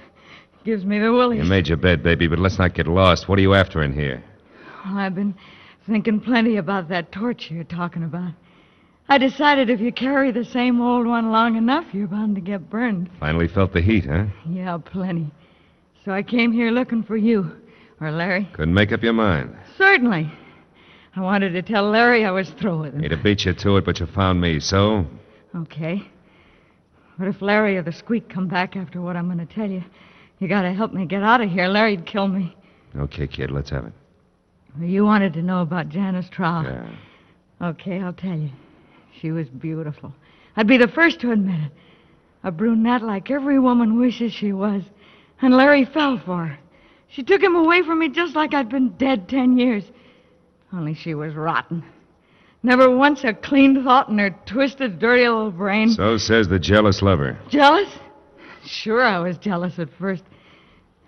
gives 0.64 0.84
me 0.84 0.98
the 1.00 1.12
willies. 1.12 1.42
You 1.42 1.48
made 1.48 1.66
your 1.68 1.76
bed, 1.76 2.02
baby, 2.02 2.28
but 2.28 2.38
let's 2.38 2.58
not 2.58 2.74
get 2.74 2.86
lost. 2.86 3.28
What 3.28 3.38
are 3.38 3.42
you 3.42 3.54
after 3.54 3.82
in 3.82 3.92
here? 3.92 4.22
Well, 4.84 4.98
I've 4.98 5.14
been 5.14 5.34
thinking 5.86 6.20
plenty 6.20 6.56
about 6.56 6.88
that 6.90 7.10
torch 7.10 7.50
you're 7.50 7.64
talking 7.64 8.04
about. 8.04 8.32
I 9.08 9.18
decided 9.18 9.68
if 9.68 9.80
you 9.80 9.92
carry 9.92 10.30
the 10.30 10.44
same 10.44 10.80
old 10.80 11.06
one 11.06 11.32
long 11.32 11.56
enough, 11.56 11.86
you're 11.92 12.06
bound 12.06 12.36
to 12.36 12.40
get 12.40 12.70
burned. 12.70 13.10
Finally 13.18 13.48
felt 13.48 13.72
the 13.72 13.82
heat, 13.82 14.04
huh? 14.06 14.26
Yeah, 14.48 14.78
plenty. 14.78 15.30
So 16.04 16.12
I 16.12 16.22
came 16.22 16.52
here 16.52 16.70
looking 16.70 17.02
for 17.02 17.16
you. 17.16 17.50
Or 18.00 18.10
Larry. 18.10 18.48
Couldn't 18.54 18.74
make 18.74 18.90
up 18.92 19.02
your 19.02 19.12
mind. 19.12 19.56
Certainly. 19.76 20.32
I 21.14 21.20
wanted 21.20 21.50
to 21.50 21.62
tell 21.62 21.90
Larry 21.90 22.24
I 22.24 22.30
was 22.30 22.50
through 22.50 22.80
with 22.80 22.94
him. 22.94 23.02
He'd 23.02 23.10
have 23.10 23.22
beat 23.22 23.44
you 23.44 23.52
to 23.52 23.76
it, 23.76 23.84
but 23.84 24.00
you 24.00 24.06
found 24.06 24.40
me, 24.40 24.60
so? 24.60 25.06
Okay. 25.54 26.02
But 27.18 27.28
if 27.28 27.42
Larry 27.42 27.76
or 27.76 27.82
the 27.82 27.92
squeak 27.92 28.28
come 28.28 28.48
back 28.48 28.76
after 28.76 29.00
what 29.00 29.16
I'm 29.16 29.26
going 29.26 29.46
to 29.46 29.54
tell 29.54 29.70
you, 29.70 29.84
you 30.38 30.48
got 30.48 30.62
to 30.62 30.72
help 30.72 30.92
me 30.94 31.04
get 31.04 31.22
out 31.22 31.42
of 31.42 31.50
here. 31.50 31.68
Larry'd 31.68 32.06
kill 32.06 32.28
me. 32.28 32.56
Okay, 32.96 33.26
kid, 33.26 33.50
let's 33.50 33.70
have 33.70 33.84
it. 33.84 33.92
You 34.80 35.04
wanted 35.04 35.34
to 35.34 35.42
know 35.42 35.60
about 35.60 35.90
Janice 35.90 36.30
Trow. 36.30 36.62
Yeah. 36.62 36.88
Okay, 37.60 38.00
I'll 38.00 38.14
tell 38.14 38.38
you. 38.38 38.50
She 39.20 39.30
was 39.30 39.48
beautiful. 39.48 40.14
I'd 40.56 40.66
be 40.66 40.78
the 40.78 40.88
first 40.88 41.20
to 41.20 41.32
admit 41.32 41.60
it. 41.60 41.72
A 42.42 42.50
brunette 42.50 43.02
like 43.02 43.30
every 43.30 43.58
woman 43.58 43.98
wishes 43.98 44.32
she 44.32 44.52
was. 44.52 44.82
And 45.42 45.54
Larry 45.54 45.84
fell 45.84 46.18
for 46.18 46.46
her. 46.46 46.58
She 47.08 47.22
took 47.22 47.42
him 47.42 47.54
away 47.54 47.82
from 47.82 47.98
me 47.98 48.08
just 48.08 48.34
like 48.34 48.54
I'd 48.54 48.70
been 48.70 48.90
dead 48.96 49.28
ten 49.28 49.58
years. 49.58 49.84
Only 50.72 50.94
she 50.94 51.14
was 51.14 51.34
rotten. 51.34 51.84
Never 52.62 52.96
once 52.96 53.24
a 53.24 53.34
clean 53.34 53.82
thought 53.82 54.08
in 54.08 54.18
her 54.18 54.30
twisted, 54.46 54.98
dirty 54.98 55.22
little 55.28 55.50
brain. 55.50 55.90
So 55.90 56.16
says 56.16 56.48
the 56.48 56.58
jealous 56.58 57.02
lover. 57.02 57.38
Jealous? 57.48 57.88
Sure, 58.64 59.02
I 59.02 59.18
was 59.18 59.36
jealous 59.38 59.78
at 59.78 59.88
first. 59.98 60.22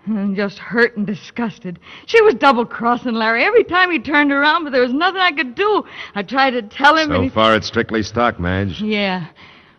And 0.05 0.35
just 0.35 0.59
hurt 0.59 0.97
and 0.97 1.07
disgusted. 1.07 1.79
She 2.05 2.21
was 2.21 2.35
double 2.35 2.65
crossing 2.65 3.13
Larry 3.13 3.43
every 3.43 3.63
time 3.63 3.89
he 3.89 3.97
turned 3.97 4.31
around, 4.31 4.63
but 4.63 4.71
there 4.71 4.81
was 4.81 4.93
nothing 4.93 5.21
I 5.21 5.31
could 5.31 5.55
do. 5.55 5.83
I 6.13 6.21
tried 6.21 6.51
to 6.51 6.61
tell 6.61 6.95
him. 6.95 7.09
So 7.09 7.21
he... 7.21 7.29
far, 7.29 7.55
it's 7.55 7.65
strictly 7.65 8.03
stock, 8.03 8.39
Madge. 8.39 8.81
Yeah, 8.81 9.27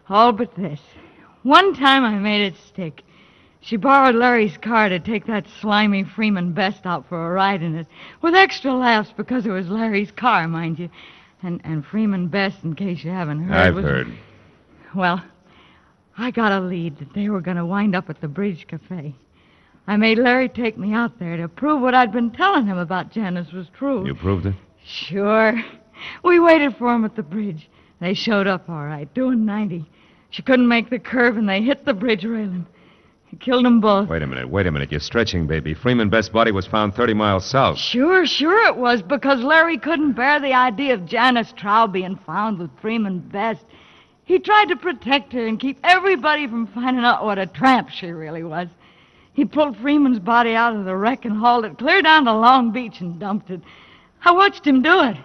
all 0.08 0.32
but 0.32 0.52
this. 0.56 0.80
One 1.44 1.74
time 1.74 2.02
I 2.02 2.18
made 2.18 2.44
it 2.44 2.54
stick. 2.66 3.02
She 3.66 3.76
borrowed 3.76 4.14
Larry's 4.14 4.56
car 4.58 4.88
to 4.88 5.00
take 5.00 5.26
that 5.26 5.48
slimy 5.60 6.04
Freeman 6.04 6.52
Best 6.52 6.86
out 6.86 7.08
for 7.08 7.26
a 7.26 7.32
ride 7.32 7.64
in 7.64 7.74
it, 7.74 7.88
with 8.22 8.32
extra 8.32 8.72
laughs 8.72 9.12
because 9.16 9.44
it 9.44 9.50
was 9.50 9.68
Larry's 9.68 10.12
car, 10.12 10.46
mind 10.46 10.78
you. 10.78 10.88
And 11.42 11.60
and 11.64 11.84
Freeman 11.84 12.28
Best, 12.28 12.62
in 12.62 12.76
case 12.76 13.02
you 13.02 13.10
haven't 13.10 13.42
heard. 13.48 13.56
I've 13.56 13.74
was- 13.74 13.84
heard. 13.84 14.12
Well, 14.94 15.20
I 16.16 16.30
got 16.30 16.52
a 16.52 16.60
lead 16.60 16.98
that 16.98 17.12
they 17.12 17.28
were 17.28 17.40
going 17.40 17.56
to 17.56 17.66
wind 17.66 17.96
up 17.96 18.08
at 18.08 18.20
the 18.20 18.28
Bridge 18.28 18.68
Cafe. 18.68 19.16
I 19.88 19.96
made 19.96 20.18
Larry 20.18 20.48
take 20.48 20.78
me 20.78 20.92
out 20.92 21.18
there 21.18 21.36
to 21.36 21.48
prove 21.48 21.82
what 21.82 21.92
I'd 21.92 22.12
been 22.12 22.30
telling 22.30 22.66
him 22.66 22.78
about 22.78 23.10
Janice 23.10 23.50
was 23.50 23.66
true. 23.76 24.06
You 24.06 24.14
proved 24.14 24.46
it? 24.46 24.54
Sure. 24.84 25.60
We 26.22 26.38
waited 26.38 26.76
for 26.76 26.94
'em 26.94 27.04
at 27.04 27.16
the 27.16 27.24
bridge. 27.24 27.68
They 27.98 28.14
showed 28.14 28.46
up 28.46 28.70
all 28.70 28.84
right, 28.84 29.12
doing 29.12 29.44
90. 29.44 29.86
She 30.30 30.42
couldn't 30.42 30.68
make 30.68 30.88
the 30.88 31.00
curve, 31.00 31.36
and 31.36 31.48
they 31.48 31.62
hit 31.62 31.84
the 31.84 31.94
bridge 31.94 32.24
railing. 32.24 32.66
It 33.32 33.40
killed 33.40 33.66
'em 33.66 33.80
both. 33.80 34.08
Wait 34.08 34.22
a 34.22 34.26
minute, 34.26 34.48
wait 34.48 34.66
a 34.66 34.70
minute. 34.70 34.90
You're 34.90 35.00
stretching, 35.00 35.46
baby. 35.46 35.74
Freeman 35.74 36.08
Best's 36.08 36.30
body 36.30 36.52
was 36.52 36.66
found 36.66 36.94
30 36.94 37.14
miles 37.14 37.44
south. 37.44 37.76
Sure, 37.76 38.24
sure 38.24 38.66
it 38.66 38.76
was, 38.76 39.02
because 39.02 39.42
Larry 39.42 39.78
couldn't 39.78 40.12
bear 40.12 40.38
the 40.40 40.54
idea 40.54 40.94
of 40.94 41.06
Janice 41.06 41.52
Trow 41.52 41.86
being 41.86 42.16
found 42.16 42.58
with 42.58 42.70
Freeman 42.80 43.18
Best. 43.18 43.64
He 44.24 44.38
tried 44.38 44.68
to 44.68 44.76
protect 44.76 45.32
her 45.32 45.46
and 45.46 45.58
keep 45.58 45.78
everybody 45.84 46.46
from 46.46 46.66
finding 46.68 47.04
out 47.04 47.24
what 47.24 47.38
a 47.38 47.46
tramp 47.46 47.90
she 47.90 48.10
really 48.10 48.42
was. 48.42 48.68
He 49.34 49.44
pulled 49.44 49.76
Freeman's 49.76 50.18
body 50.18 50.54
out 50.54 50.74
of 50.74 50.84
the 50.84 50.96
wreck 50.96 51.24
and 51.24 51.36
hauled 51.36 51.64
it 51.64 51.78
clear 51.78 52.00
down 52.02 52.24
to 52.24 52.32
Long 52.32 52.70
Beach 52.70 53.00
and 53.00 53.18
dumped 53.18 53.50
it. 53.50 53.60
I 54.24 54.32
watched 54.32 54.66
him 54.66 54.82
do 54.82 55.02
it. 55.02 55.16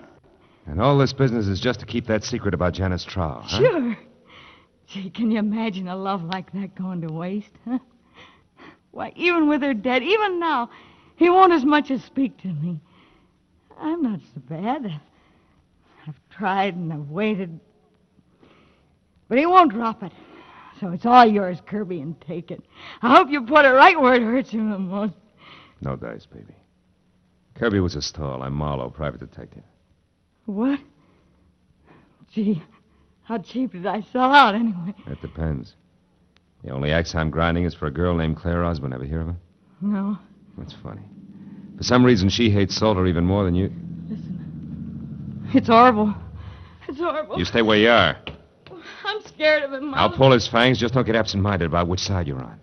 And 0.68 0.82
all 0.82 0.98
this 0.98 1.14
business 1.14 1.48
is 1.48 1.60
just 1.60 1.80
to 1.80 1.86
keep 1.86 2.08
that 2.08 2.24
secret 2.24 2.54
about 2.54 2.74
Janice 2.74 3.06
Trow, 3.06 3.42
huh? 3.44 3.58
Sure. 3.58 3.98
Gee, 4.88 5.10
can 5.10 5.32
you 5.32 5.40
imagine 5.40 5.88
a 5.88 5.96
love 5.96 6.24
like 6.24 6.52
that 6.52 6.76
going 6.76 7.02
to 7.02 7.08
waste, 7.08 7.54
huh? 7.66 7.80
Why, 8.92 9.14
even 9.16 9.48
with 9.48 9.62
her 9.62 9.74
dead, 9.74 10.04
even 10.04 10.40
now, 10.40 10.70
he 11.16 11.30
won't 11.30 11.54
as 11.54 11.66
much 11.66 11.92
as 11.92 12.04
speak 12.04 12.38
to 12.42 12.48
me. 12.48 12.80
I'm 13.80 14.02
not 14.02 14.20
so 14.34 14.42
bad. 14.50 15.00
I've 16.08 16.20
tried 16.30 16.76
and 16.76 16.92
I've 16.92 17.10
waited. 17.10 17.60
But 19.28 19.38
he 19.38 19.46
won't 19.46 19.72
drop 19.72 20.04
it. 20.04 20.12
So 20.80 20.90
it's 20.90 21.06
all 21.06 21.26
yours, 21.26 21.60
Kirby, 21.66 22.02
and 22.02 22.20
take 22.22 22.52
it. 22.52 22.62
I 23.02 23.16
hope 23.16 23.30
you 23.30 23.44
put 23.44 23.66
it 23.66 23.70
right 23.70 24.00
where 24.00 24.16
it 24.16 24.24
hurts 24.24 24.50
him 24.50 24.72
the 24.72 24.80
most. 24.80 25.14
No 25.82 25.96
dice, 25.96 26.26
baby. 26.26 26.56
Kirby 27.56 27.80
was 27.80 27.96
a 27.96 28.02
stall. 28.02 28.42
I'm 28.44 28.54
Marlowe, 28.54 28.90
private 28.90 29.20
detective. 29.20 29.64
What? 30.46 30.80
Gee, 32.34 32.64
how 33.24 33.38
cheap 33.38 33.74
did 33.74 33.86
I 33.86 34.02
sell 34.12 34.34
out 34.34 34.56
anyway? 34.56 34.94
It 35.08 35.22
depends. 35.22 35.76
The 36.64 36.70
only 36.70 36.92
axe 36.92 37.16
I'm 37.16 37.32
grinding 37.32 37.66
is 37.66 37.74
for 37.74 37.88
a 37.88 37.92
girl 37.92 38.16
named 38.16 38.38
Claire 38.38 38.64
Osborne. 38.64 38.94
Ever 38.94 39.04
hear 39.04 39.22
of 39.22 39.28
her? 39.28 39.36
No. 39.82 40.18
That's 40.58 40.74
funny. 40.74 41.02
For 41.78 41.84
some 41.84 42.06
reason, 42.06 42.30
she 42.30 42.52
hates 42.52 42.76
Salter 42.76 43.08
even 43.08 43.26
more 43.26 43.44
than 43.44 43.56
you. 43.56 43.72
Listen, 44.08 45.50
it's 45.54 45.68
horrible. 45.68 46.14
It's 46.88 47.00
horrible. 47.00 47.40
You 47.40 47.46
stay 47.46 47.62
where 47.64 47.78
you 47.78 47.90
are. 47.90 48.18
I'm 49.04 49.22
scared 49.24 49.64
of 49.64 49.74
him, 49.74 49.94
I'll 49.94 50.16
pull 50.16 50.32
his 50.32 50.48
fangs. 50.48 50.80
Just 50.80 50.94
don't 50.94 51.06
get 51.06 51.16
absent-minded 51.16 51.66
about 51.66 51.88
which 51.88 52.00
side 52.00 52.28
you're 52.28 52.40
on. 52.40 52.60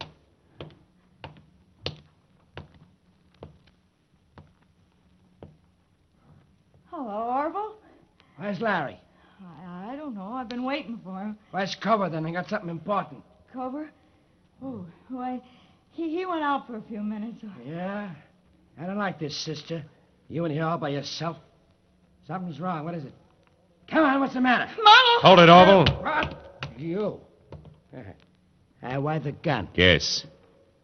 Hello, 6.91 7.33
Orville. 7.37 7.75
Where's 8.37 8.61
Larry? 8.61 9.01
I, 9.43 9.93
I 9.93 9.97
don't 9.97 10.15
know. 10.15 10.33
I've 10.33 10.49
been 10.49 10.65
waiting 10.65 11.01
for 11.03 11.19
him. 11.19 11.39
Where's 11.51 11.75
Culver 11.75 12.09
then? 12.09 12.25
I 12.27 12.31
got 12.33 12.49
something 12.49 12.71
important. 12.71 13.25
Culver? 13.53 13.91
Oh, 14.63 14.85
why, 15.09 15.41
he, 15.93 16.11
he 16.11 16.27
went 16.27 16.43
out 16.43 16.67
for 16.67 16.77
a 16.77 16.83
few 16.83 17.01
minutes. 17.01 17.45
Yeah? 17.65 18.11
I 18.81 18.87
don't 18.87 18.99
like 18.99 19.19
this, 19.19 19.37
sister. 19.37 19.85
You 20.29 20.45
in 20.45 20.53
here 20.53 20.65
all 20.65 20.79
by 20.79 20.91
yourself. 20.91 21.37
Something's 22.27 22.61
wrong. 22.61 22.85
What 22.85 22.95
is 22.95 23.05
it? 23.05 23.13
Come 23.91 24.05
on, 24.05 24.21
what's 24.21 24.35
the 24.35 24.41
matter? 24.41 24.71
Marlowe! 24.83 25.21
Hold 25.21 25.39
it, 25.39 25.49
Orville. 25.49 26.03
What? 26.03 26.75
You. 26.77 27.21
Uh, 28.81 28.95
why 29.01 29.19
the 29.19 29.33
gun? 29.33 29.69
Yes. 29.75 30.25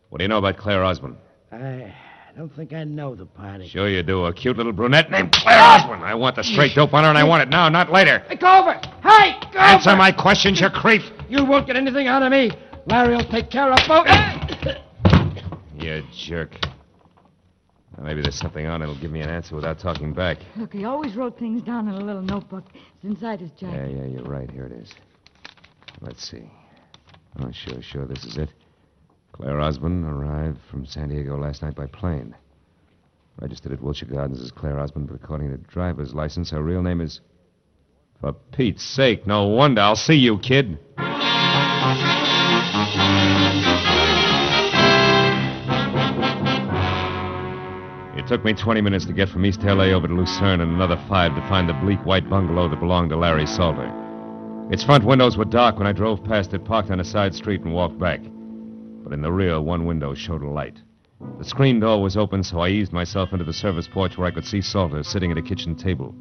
What 0.09 0.19
do 0.19 0.25
you 0.25 0.29
know 0.29 0.39
about 0.39 0.57
Claire 0.57 0.83
Osborne? 0.83 1.17
I 1.53 1.95
don't 2.37 2.55
think 2.55 2.73
I 2.73 2.85
know 2.85 3.15
the 3.15 3.27
party. 3.27 3.69
Sure 3.69 3.89
you 3.89 4.03
do. 4.03 4.25
A 4.25 4.33
cute 4.33 4.57
little 4.57 4.73
brunette 4.73 5.11
named 5.11 5.33
Claire 5.33 5.59
ah! 5.59 5.81
Osborne. 5.81 6.03
I 6.03 6.15
want 6.15 6.37
the 6.37 6.43
straight 6.43 6.75
dope 6.75 6.93
on 6.93 7.05
her, 7.05 7.11
and 7.11 7.19
I 7.19 7.25
want 7.25 7.43
it 7.43 7.49
now, 7.49 7.69
not 7.69 7.93
later. 7.93 8.21
Hey, 8.29 8.37
go 8.37 8.61
over! 8.61 8.73
Hey, 9.03 9.37
go 9.53 9.59
Answer 9.61 9.91
over! 9.91 9.99
my 9.99 10.11
questions, 10.11 10.61
you 10.61 10.69
creep. 10.71 11.03
You 11.29 11.45
won't 11.45 11.67
get 11.67 11.77
anything 11.77 12.09
out 12.09 12.23
of 12.23 12.33
me. 12.33 12.51
Larry 12.87 13.17
will 13.17 13.25
take 13.25 13.51
care 13.51 13.73
of 13.73 13.79
both. 13.87 14.07
You 15.79 16.03
jerk. 16.13 16.57
Well, 17.97 18.05
maybe 18.07 18.23
there's 18.23 18.35
something 18.35 18.67
on 18.67 18.83
it 18.83 18.87
that'll 18.87 19.01
give 19.01 19.13
me 19.13 19.21
an 19.21 19.31
answer 19.31 19.55
without 19.55 19.79
talking 19.79 20.13
back. 20.13 20.39
Look, 20.57 20.73
he 20.73 20.85
always 20.85 21.15
wrote 21.15 21.39
things 21.39 21.63
down 21.63 21.89
in 21.89 21.95
a 21.95 22.05
little 22.05 22.23
notebook. 22.23 22.65
It's 22.75 23.05
inside 23.05 23.41
his 23.41 23.51
jacket. 23.53 23.93
Yeah, 23.93 24.03
yeah, 24.03 24.07
you're 24.07 24.25
right. 24.25 24.51
Here 24.51 24.67
it 24.67 24.73
is. 24.73 24.93
Let's 26.01 26.29
see. 26.29 26.51
Oh, 27.41 27.51
sure, 27.53 27.81
sure. 27.81 28.07
This 28.07 28.25
is 28.25 28.37
it. 28.39 28.51
Claire 29.35 29.61
Osborne 29.61 30.05
arrived 30.05 30.61
from 30.71 30.87
San 30.87 31.09
Diego 31.09 31.37
last 31.37 31.61
night 31.61 31.75
by 31.75 31.87
plane. 31.87 32.37
Registered 33.41 33.73
at 33.73 33.83
Wilshire 33.83 34.09
Gardens 34.09 34.41
as 34.41 34.53
Claire 34.53 34.79
Osborne, 34.79 35.07
but 35.07 35.17
according 35.17 35.51
to 35.51 35.57
driver's 35.57 36.15
license, 36.15 36.53
her 36.53 36.63
real 36.63 36.83
name 36.83 37.01
is. 37.01 37.21
For 38.21 38.33
Pete's 38.33 38.85
sake, 38.85 39.27
no 39.27 39.49
wonder. 39.49 39.81
I'll 39.81 39.97
see 39.97 40.15
you, 40.15 40.39
kid. 40.39 40.79
It 48.17 48.29
took 48.29 48.45
me 48.45 48.55
20 48.55 48.81
minutes 48.83 49.05
to 49.07 49.13
get 49.13 49.29
from 49.29 49.45
East 49.45 49.65
LA 49.65 49.87
over 49.87 50.07
to 50.07 50.15
Lucerne 50.15 50.61
and 50.61 50.71
another 50.71 51.05
five 51.09 51.35
to 51.35 51.41
find 51.49 51.69
the 51.69 51.75
bleak 51.75 52.07
white 52.07 52.31
bungalow 52.31 52.69
that 52.69 52.79
belonged 52.79 53.11
to 53.11 53.17
Larry 53.17 53.47
Salter. 53.47 53.93
Its 54.71 54.85
front 54.85 55.03
windows 55.05 55.37
were 55.37 55.45
dark 55.45 55.77
when 55.77 55.89
I 55.89 55.93
drove 55.93 56.23
past 56.23 56.55
it, 56.55 56.65
parked 56.65 56.93
on 56.93 57.01
a 57.01 57.05
side 57.05 57.35
street, 57.35 57.63
and 57.63 57.75
walked 57.75 57.99
back. 57.99 58.21
But 59.05 59.13
in 59.13 59.21
the 59.21 59.31
rear, 59.31 59.61
one 59.61 59.85
window 59.85 60.15
showed 60.15 60.43
a 60.43 60.49
light. 60.49 60.79
The 61.39 61.45
screen 61.45 61.79
door 61.79 62.03
was 62.03 62.17
open, 62.17 62.43
so 62.43 62.61
I 62.61 62.71
eased 62.71 62.93
myself 62.93 63.33
into 63.33 63.45
the 63.45 63.53
service 63.53 63.87
porch 63.87 64.17
where 64.17 64.27
I 64.27 64.31
could 64.31 64.47
see 64.47 64.63
Salter 64.63 65.03
sitting 65.03 65.31
at 65.31 65.39
a 65.39 65.43
kitchen 65.43 65.77
table. 65.77 66.15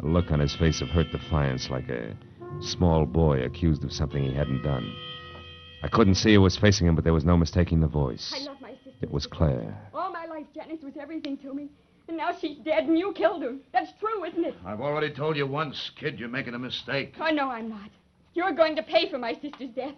A 0.00 0.06
look 0.06 0.30
on 0.30 0.38
his 0.38 0.54
face 0.54 0.80
of 0.80 0.88
hurt 0.88 1.10
defiance, 1.10 1.70
like 1.70 1.88
a 1.88 2.16
small 2.60 3.04
boy 3.04 3.42
accused 3.42 3.84
of 3.84 3.92
something 3.92 4.22
he 4.22 4.32
hadn't 4.32 4.62
done. 4.62 4.94
I 5.82 5.88
couldn't 5.88 6.14
see 6.14 6.34
who 6.34 6.40
was 6.40 6.56
facing 6.56 6.86
him, 6.86 6.94
but 6.94 7.02
there 7.02 7.12
was 7.12 7.24
no 7.24 7.36
mistaking 7.36 7.80
the 7.80 7.88
voice. 7.88 8.32
I 8.34 8.44
love 8.44 8.60
my 8.60 8.74
sister. 8.84 8.92
It 9.02 9.10
was 9.10 9.26
Claire. 9.26 9.76
All 9.92 10.12
my 10.12 10.26
life, 10.26 10.46
Janice 10.54 10.82
was 10.82 10.94
everything 10.98 11.36
to 11.38 11.52
me. 11.52 11.68
And 12.08 12.16
now 12.16 12.32
she's 12.38 12.58
dead 12.58 12.84
and 12.84 12.98
you 12.98 13.12
killed 13.12 13.42
her. 13.42 13.56
That's 13.72 13.92
true, 13.98 14.24
isn't 14.24 14.44
it? 14.44 14.54
I've 14.64 14.80
already 14.80 15.12
told 15.12 15.36
you 15.36 15.46
once, 15.46 15.90
kid, 15.98 16.20
you're 16.20 16.28
making 16.28 16.54
a 16.54 16.58
mistake. 16.58 17.14
Oh, 17.20 17.30
no, 17.30 17.50
I'm 17.50 17.68
not. 17.68 17.90
You're 18.34 18.52
going 18.52 18.76
to 18.76 18.82
pay 18.82 19.10
for 19.10 19.18
my 19.18 19.32
sister's 19.34 19.70
death. 19.70 19.94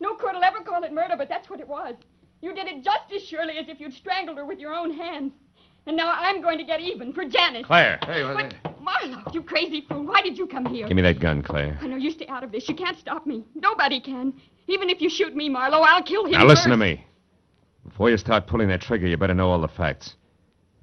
No 0.00 0.14
court 0.16 0.34
will 0.34 0.44
ever 0.44 0.60
call 0.60 0.84
it 0.84 0.92
murder, 0.92 1.14
but 1.16 1.28
that's 1.28 1.48
what 1.48 1.60
it 1.60 1.68
was. 1.68 1.94
You 2.40 2.54
did 2.54 2.66
it 2.66 2.84
just 2.84 3.12
as 3.14 3.22
surely 3.22 3.58
as 3.58 3.68
if 3.68 3.80
you'd 3.80 3.94
strangled 3.94 4.36
her 4.36 4.44
with 4.44 4.58
your 4.58 4.74
own 4.74 4.92
hands. 4.92 5.32
And 5.86 5.96
now 5.96 6.12
I'm 6.14 6.40
going 6.40 6.58
to 6.58 6.64
get 6.64 6.80
even 6.80 7.12
for 7.12 7.24
Janice. 7.24 7.66
Claire. 7.66 7.98
Hey, 8.02 8.24
what 8.24 8.54
But, 8.62 8.80
Marlowe, 8.80 9.22
you 9.32 9.42
crazy 9.42 9.84
fool, 9.88 10.04
why 10.04 10.22
did 10.22 10.38
you 10.38 10.46
come 10.46 10.66
here? 10.66 10.88
Give 10.88 10.96
me 10.96 11.02
that 11.02 11.20
gun, 11.20 11.42
Claire. 11.42 11.78
I 11.80 11.86
know 11.86 11.96
you 11.96 12.10
stay 12.10 12.26
out 12.26 12.42
of 12.42 12.52
this. 12.52 12.68
You 12.68 12.74
can't 12.74 12.98
stop 12.98 13.26
me. 13.26 13.44
Nobody 13.54 14.00
can. 14.00 14.32
Even 14.66 14.88
if 14.88 15.00
you 15.00 15.10
shoot 15.10 15.36
me, 15.36 15.48
Marlowe, 15.48 15.82
I'll 15.82 16.02
kill 16.02 16.24
him. 16.24 16.32
Now 16.32 16.46
listen 16.46 16.70
to 16.70 16.76
me. 16.76 17.04
Before 17.86 18.08
you 18.08 18.16
start 18.16 18.46
pulling 18.46 18.68
that 18.68 18.80
trigger, 18.80 19.06
you 19.06 19.16
better 19.18 19.34
know 19.34 19.50
all 19.50 19.60
the 19.60 19.68
facts. 19.68 20.14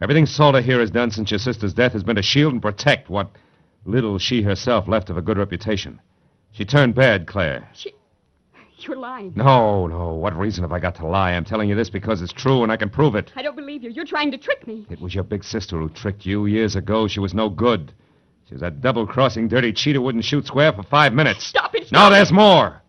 Everything 0.02 0.26
Salter 0.26 0.62
here 0.62 0.80
has 0.80 0.92
done 0.92 1.12
since 1.12 1.32
your 1.32 1.40
sister's 1.40 1.74
death 1.74 1.94
has 1.94 2.04
been 2.04 2.16
to 2.16 2.22
shield 2.24 2.54
and 2.54 2.62
protect 2.62 3.10
what 3.10 3.32
little 3.86 4.20
she 4.20 4.44
herself 4.44 4.88
left 4.88 5.10
of 5.10 5.18
a 5.18 5.22
good 5.22 5.38
reputation. 5.38 6.00
She 6.52 6.66
turned 6.66 6.96
bad, 6.96 7.28
Claire. 7.28 7.70
You're 8.88 8.98
lying. 8.98 9.34
No, 9.36 9.88
no. 9.88 10.14
What 10.14 10.36
reason 10.36 10.64
have 10.64 10.72
I 10.72 10.80
got 10.80 10.96
to 10.96 11.06
lie? 11.08 11.32
I'm 11.32 11.46
telling 11.46 11.70
you 11.70 11.76
this 11.76 11.90
because 11.90 12.22
it's 12.22 12.34
true 12.34 12.64
and 12.64 12.72
I 12.72 12.78
can 12.78 12.90
prove 12.90 13.16
it. 13.16 13.32
I 13.36 13.42
don't 13.42 13.56
believe 13.56 13.84
you. 13.84 13.90
You're 13.92 14.06
trying 14.06 14.32
to 14.32 14.38
trick 14.38 14.66
me. 14.68 14.86
It 14.90 15.00
was 15.02 15.14
your 15.14 15.24
big 15.24 15.44
sister 15.44 15.78
who 15.78 15.90
tricked 15.90 16.26
you 16.26 16.46
years 16.46 16.76
ago. 16.76 17.08
She 17.08 17.20
was 17.20 17.34
no 17.34 17.50
good. 17.50 17.94
She 18.48 18.54
was 18.56 18.62
that 18.62 18.82
double 18.82 19.08
crossing 19.08 19.48
dirty 19.48 19.72
cheat 19.74 19.96
who 19.96 20.02
wouldn't 20.02 20.26
shoot 20.26 20.46
square 20.48 20.74
for 20.74 20.84
five 20.84 21.14
minutes. 21.14 21.46
Stop 21.46 21.74
it. 21.76 21.92
No, 21.92 22.10
there's 22.10 22.32
more. 22.32 22.82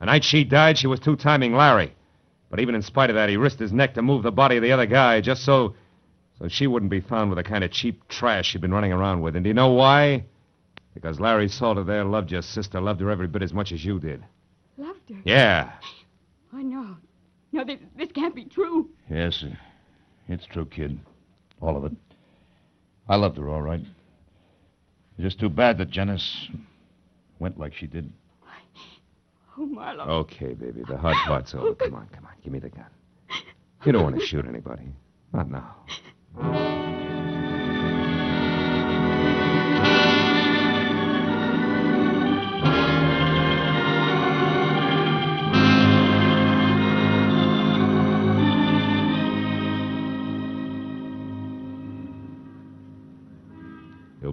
The 0.00 0.06
night 0.06 0.24
she 0.24 0.44
died, 0.44 0.78
she 0.78 0.86
was 0.86 1.00
two 1.00 1.16
timing 1.16 1.54
Larry. 1.54 1.94
But 2.50 2.60
even 2.60 2.74
in 2.74 2.82
spite 2.82 3.10
of 3.10 3.16
that, 3.16 3.28
he 3.28 3.36
risked 3.36 3.58
his 3.58 3.72
neck 3.72 3.94
to 3.94 4.02
move 4.02 4.22
the 4.22 4.30
body 4.30 4.56
of 4.56 4.62
the 4.62 4.72
other 4.72 4.86
guy 4.86 5.20
just 5.20 5.44
so. 5.44 5.74
so 6.38 6.46
she 6.48 6.66
wouldn't 6.66 6.90
be 6.90 7.00
found 7.00 7.30
with 7.30 7.38
the 7.38 7.42
kind 7.42 7.64
of 7.64 7.72
cheap 7.72 8.06
trash 8.08 8.50
she'd 8.50 8.60
been 8.60 8.74
running 8.74 8.92
around 8.92 9.22
with. 9.22 9.34
And 9.34 9.44
do 9.44 9.48
you 9.48 9.54
know 9.54 9.72
why? 9.72 10.24
Because 10.94 11.18
Larry 11.18 11.48
Salter 11.48 11.82
there 11.82 12.04
loved 12.04 12.30
your 12.30 12.42
sister, 12.42 12.80
loved 12.80 13.00
her 13.00 13.10
every 13.10 13.26
bit 13.26 13.42
as 13.42 13.52
much 13.52 13.72
as 13.72 13.84
you 13.84 13.98
did. 13.98 14.22
Her. 15.08 15.20
Yeah. 15.24 15.72
I 16.52 16.62
know. 16.62 16.96
No, 17.52 17.64
this, 17.64 17.78
this 17.96 18.10
can't 18.12 18.34
be 18.34 18.44
true. 18.44 18.88
Yes, 19.10 19.44
uh, 19.44 19.54
it's 20.28 20.46
true, 20.46 20.66
kid. 20.66 20.98
All 21.60 21.76
of 21.76 21.84
it. 21.84 21.92
I 23.08 23.16
loved 23.16 23.38
her, 23.38 23.48
all 23.48 23.62
right. 23.62 23.80
It's 23.80 25.22
just 25.22 25.38
too 25.38 25.48
bad 25.48 25.78
that 25.78 25.90
Janice 25.90 26.48
went 27.38 27.58
like 27.58 27.74
she 27.74 27.86
did. 27.86 28.12
Oh, 29.56 29.66
Marlowe. 29.66 30.04
Okay, 30.04 30.54
baby. 30.54 30.82
The 30.88 30.96
hard 30.96 31.16
part's 31.26 31.54
over. 31.54 31.74
Come 31.74 31.94
on, 31.94 32.08
come 32.12 32.24
on. 32.26 32.32
Give 32.42 32.52
me 32.52 32.58
the 32.58 32.70
gun. 32.70 32.86
You 33.84 33.92
don't 33.92 34.02
want 34.02 34.18
to 34.18 34.26
shoot 34.26 34.46
anybody. 34.46 34.88
Not 35.32 35.50
now. 35.50 36.73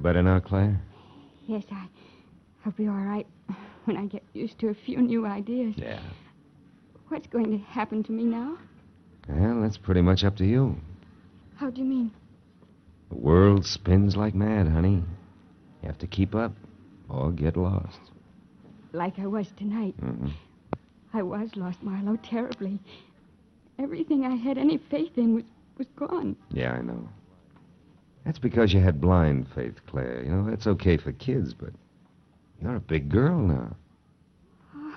Better 0.01 0.21
now, 0.21 0.39
Claire? 0.39 0.81
Yes, 1.47 1.63
I, 1.71 1.87
I'll 2.65 2.71
be 2.73 2.87
all 2.87 2.93
right 2.93 3.27
when 3.85 3.97
I 3.97 4.05
get 4.05 4.23
used 4.33 4.59
to 4.59 4.69
a 4.69 4.73
few 4.73 5.01
new 5.01 5.25
ideas. 5.25 5.75
Yeah. 5.77 6.01
What's 7.07 7.27
going 7.27 7.51
to 7.51 7.57
happen 7.57 8.03
to 8.03 8.11
me 8.11 8.23
now? 8.23 8.57
Well, 9.27 9.61
that's 9.61 9.77
pretty 9.77 10.01
much 10.01 10.23
up 10.23 10.37
to 10.37 10.45
you. 10.45 10.75
How 11.55 11.69
do 11.69 11.81
you 11.81 11.87
mean? 11.87 12.11
The 13.09 13.17
world 13.17 13.65
spins 13.65 14.15
like 14.15 14.33
mad, 14.33 14.67
honey. 14.67 15.03
You 15.81 15.87
have 15.87 15.97
to 15.99 16.07
keep 16.07 16.33
up 16.33 16.53
or 17.09 17.31
get 17.31 17.57
lost. 17.57 17.99
Like 18.93 19.19
I 19.19 19.27
was 19.27 19.47
tonight. 19.57 19.95
Mm 20.01 20.17
hmm. 20.17 20.27
I 21.13 21.21
was 21.21 21.49
lost, 21.55 21.83
Marlowe, 21.83 22.17
terribly. 22.23 22.79
Everything 23.77 24.25
I 24.25 24.35
had 24.35 24.57
any 24.57 24.77
faith 24.77 25.17
in 25.17 25.35
was, 25.35 25.43
was 25.77 25.87
gone. 25.97 26.37
Yeah, 26.51 26.71
I 26.71 26.81
know. 26.81 27.09
That's 28.25 28.39
because 28.39 28.73
you 28.73 28.79
had 28.79 29.01
blind 29.01 29.47
faith, 29.55 29.75
Claire. 29.87 30.23
You 30.23 30.31
know, 30.31 30.49
that's 30.49 30.67
okay 30.67 30.97
for 30.97 31.11
kids, 31.13 31.53
but 31.53 31.71
you're 32.61 32.75
a 32.75 32.79
big 32.79 33.09
girl 33.09 33.37
now. 33.39 33.75
Oh, 34.75 34.95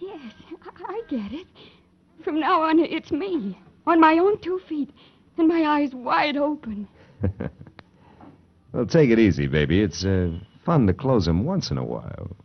yes, 0.00 0.32
I, 0.64 0.70
I 0.86 1.02
get 1.08 1.32
it. 1.32 1.46
From 2.24 2.40
now 2.40 2.62
on, 2.62 2.78
it's 2.80 3.12
me, 3.12 3.58
on 3.86 4.00
my 4.00 4.18
own 4.18 4.38
two 4.40 4.60
feet, 4.68 4.90
and 5.36 5.48
my 5.48 5.62
eyes 5.62 5.94
wide 5.94 6.36
open. 6.36 6.88
well, 8.72 8.86
take 8.86 9.10
it 9.10 9.18
easy, 9.18 9.46
baby. 9.46 9.80
It's 9.80 10.04
uh, 10.04 10.30
fun 10.64 10.86
to 10.86 10.94
close 10.94 11.28
'em 11.28 11.44
once 11.44 11.70
in 11.70 11.78
a 11.78 11.84
while. 11.84 12.36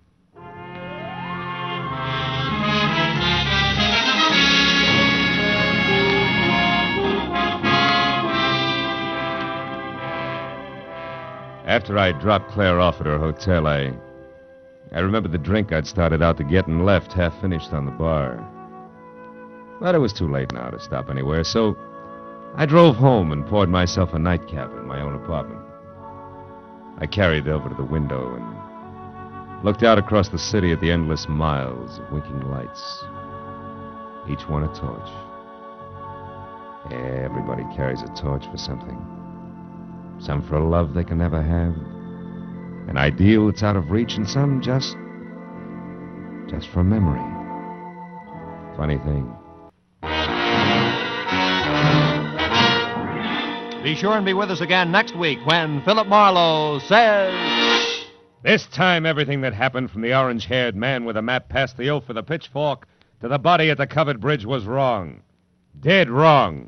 After 11.66 11.98
I 11.98 12.12
dropped 12.12 12.52
Claire 12.52 12.80
off 12.80 13.00
at 13.00 13.08
her 13.08 13.18
hotel, 13.18 13.66
I. 13.66 13.92
I 14.92 15.00
remember 15.00 15.28
the 15.28 15.40
drink 15.40 15.74
I'd 15.74 15.88
started 15.88 16.22
out 16.22 16.38
to 16.38 16.44
get 16.44 16.68
and 16.68 16.86
left 16.86 17.12
half 17.12 17.42
finished 17.42 17.74
on 17.74 17.86
the 17.86 17.92
bar. 17.92 18.38
But 19.82 19.96
it 19.96 19.98
was 19.98 20.14
too 20.14 20.32
late 20.32 20.54
now 20.54 20.70
to 20.70 20.80
stop 20.80 21.10
anywhere, 21.10 21.44
so 21.44 21.76
I 22.56 22.68
drove 22.68 22.96
home 22.96 23.32
and 23.32 23.48
poured 23.48 23.70
myself 23.70 24.14
a 24.14 24.20
nightcap 24.20 24.72
in 24.74 24.86
my 24.86 25.02
own 25.02 25.16
apartment. 25.16 25.60
I 27.00 27.08
carried 27.08 27.48
it 27.48 27.52
over 27.52 27.68
to 27.68 27.76
the 27.76 27.84
window 27.84 28.36
and 28.36 29.64
looked 29.66 29.82
out 29.82 29.98
across 29.98 30.30
the 30.30 30.38
city 30.38 30.72
at 30.72 30.82
the 30.82 30.92
endless 30.92 31.28
miles 31.28 31.98
of 31.98 32.12
winking 32.12 32.48
lights, 32.52 33.04
each 34.30 34.48
one 34.48 34.64
a 34.64 34.68
torch. 34.68 35.10
Everybody 36.92 37.64
carries 37.76 38.04
a 38.04 38.08
torch 38.16 38.46
for 38.52 38.58
something. 38.58 39.15
Some 40.20 40.42
for 40.48 40.56
a 40.56 40.68
love 40.68 40.94
they 40.94 41.04
can 41.04 41.18
never 41.18 41.42
have, 41.42 41.76
an 42.90 42.98
ideal 42.98 43.48
that's 43.48 43.64
out 43.64 43.76
of 43.76 43.92
reach, 43.92 44.16
and 44.16 44.28
some 44.28 44.62
just. 44.62 44.96
just 46.50 46.70
for 46.70 46.84
memory. 46.84 47.20
Funny 48.78 48.98
thing. 49.00 49.32
Be 53.84 53.96
sure 53.96 54.18
and 54.18 54.26
be 54.26 54.34
with 54.34 54.50
us 54.50 54.62
again 54.62 54.92
next 54.92 55.16
week 55.16 55.38
when 55.46 55.84
Philip 55.84 56.08
Marlowe 56.08 56.80
says. 56.80 58.06
This 58.44 58.66
time, 58.68 59.06
everything 59.06 59.42
that 59.42 59.54
happened 59.54 59.92
from 59.92 60.02
the 60.02 60.18
orange 60.18 60.46
haired 60.46 60.76
man 60.76 61.06
with 61.06 61.18
a 61.18 61.22
map 61.22 61.50
past 61.50 61.78
the 61.78 61.90
oaf 61.90 62.08
with 62.08 62.18
a 62.18 62.24
pitchfork 62.24 62.88
to 63.22 63.28
the 63.28 63.38
body 63.38 63.70
at 63.70 63.78
the 63.78 63.88
covered 63.88 64.20
bridge 64.20 64.46
was 64.46 64.66
wrong. 64.66 65.22
Dead 65.80 66.10
wrong. 66.10 66.68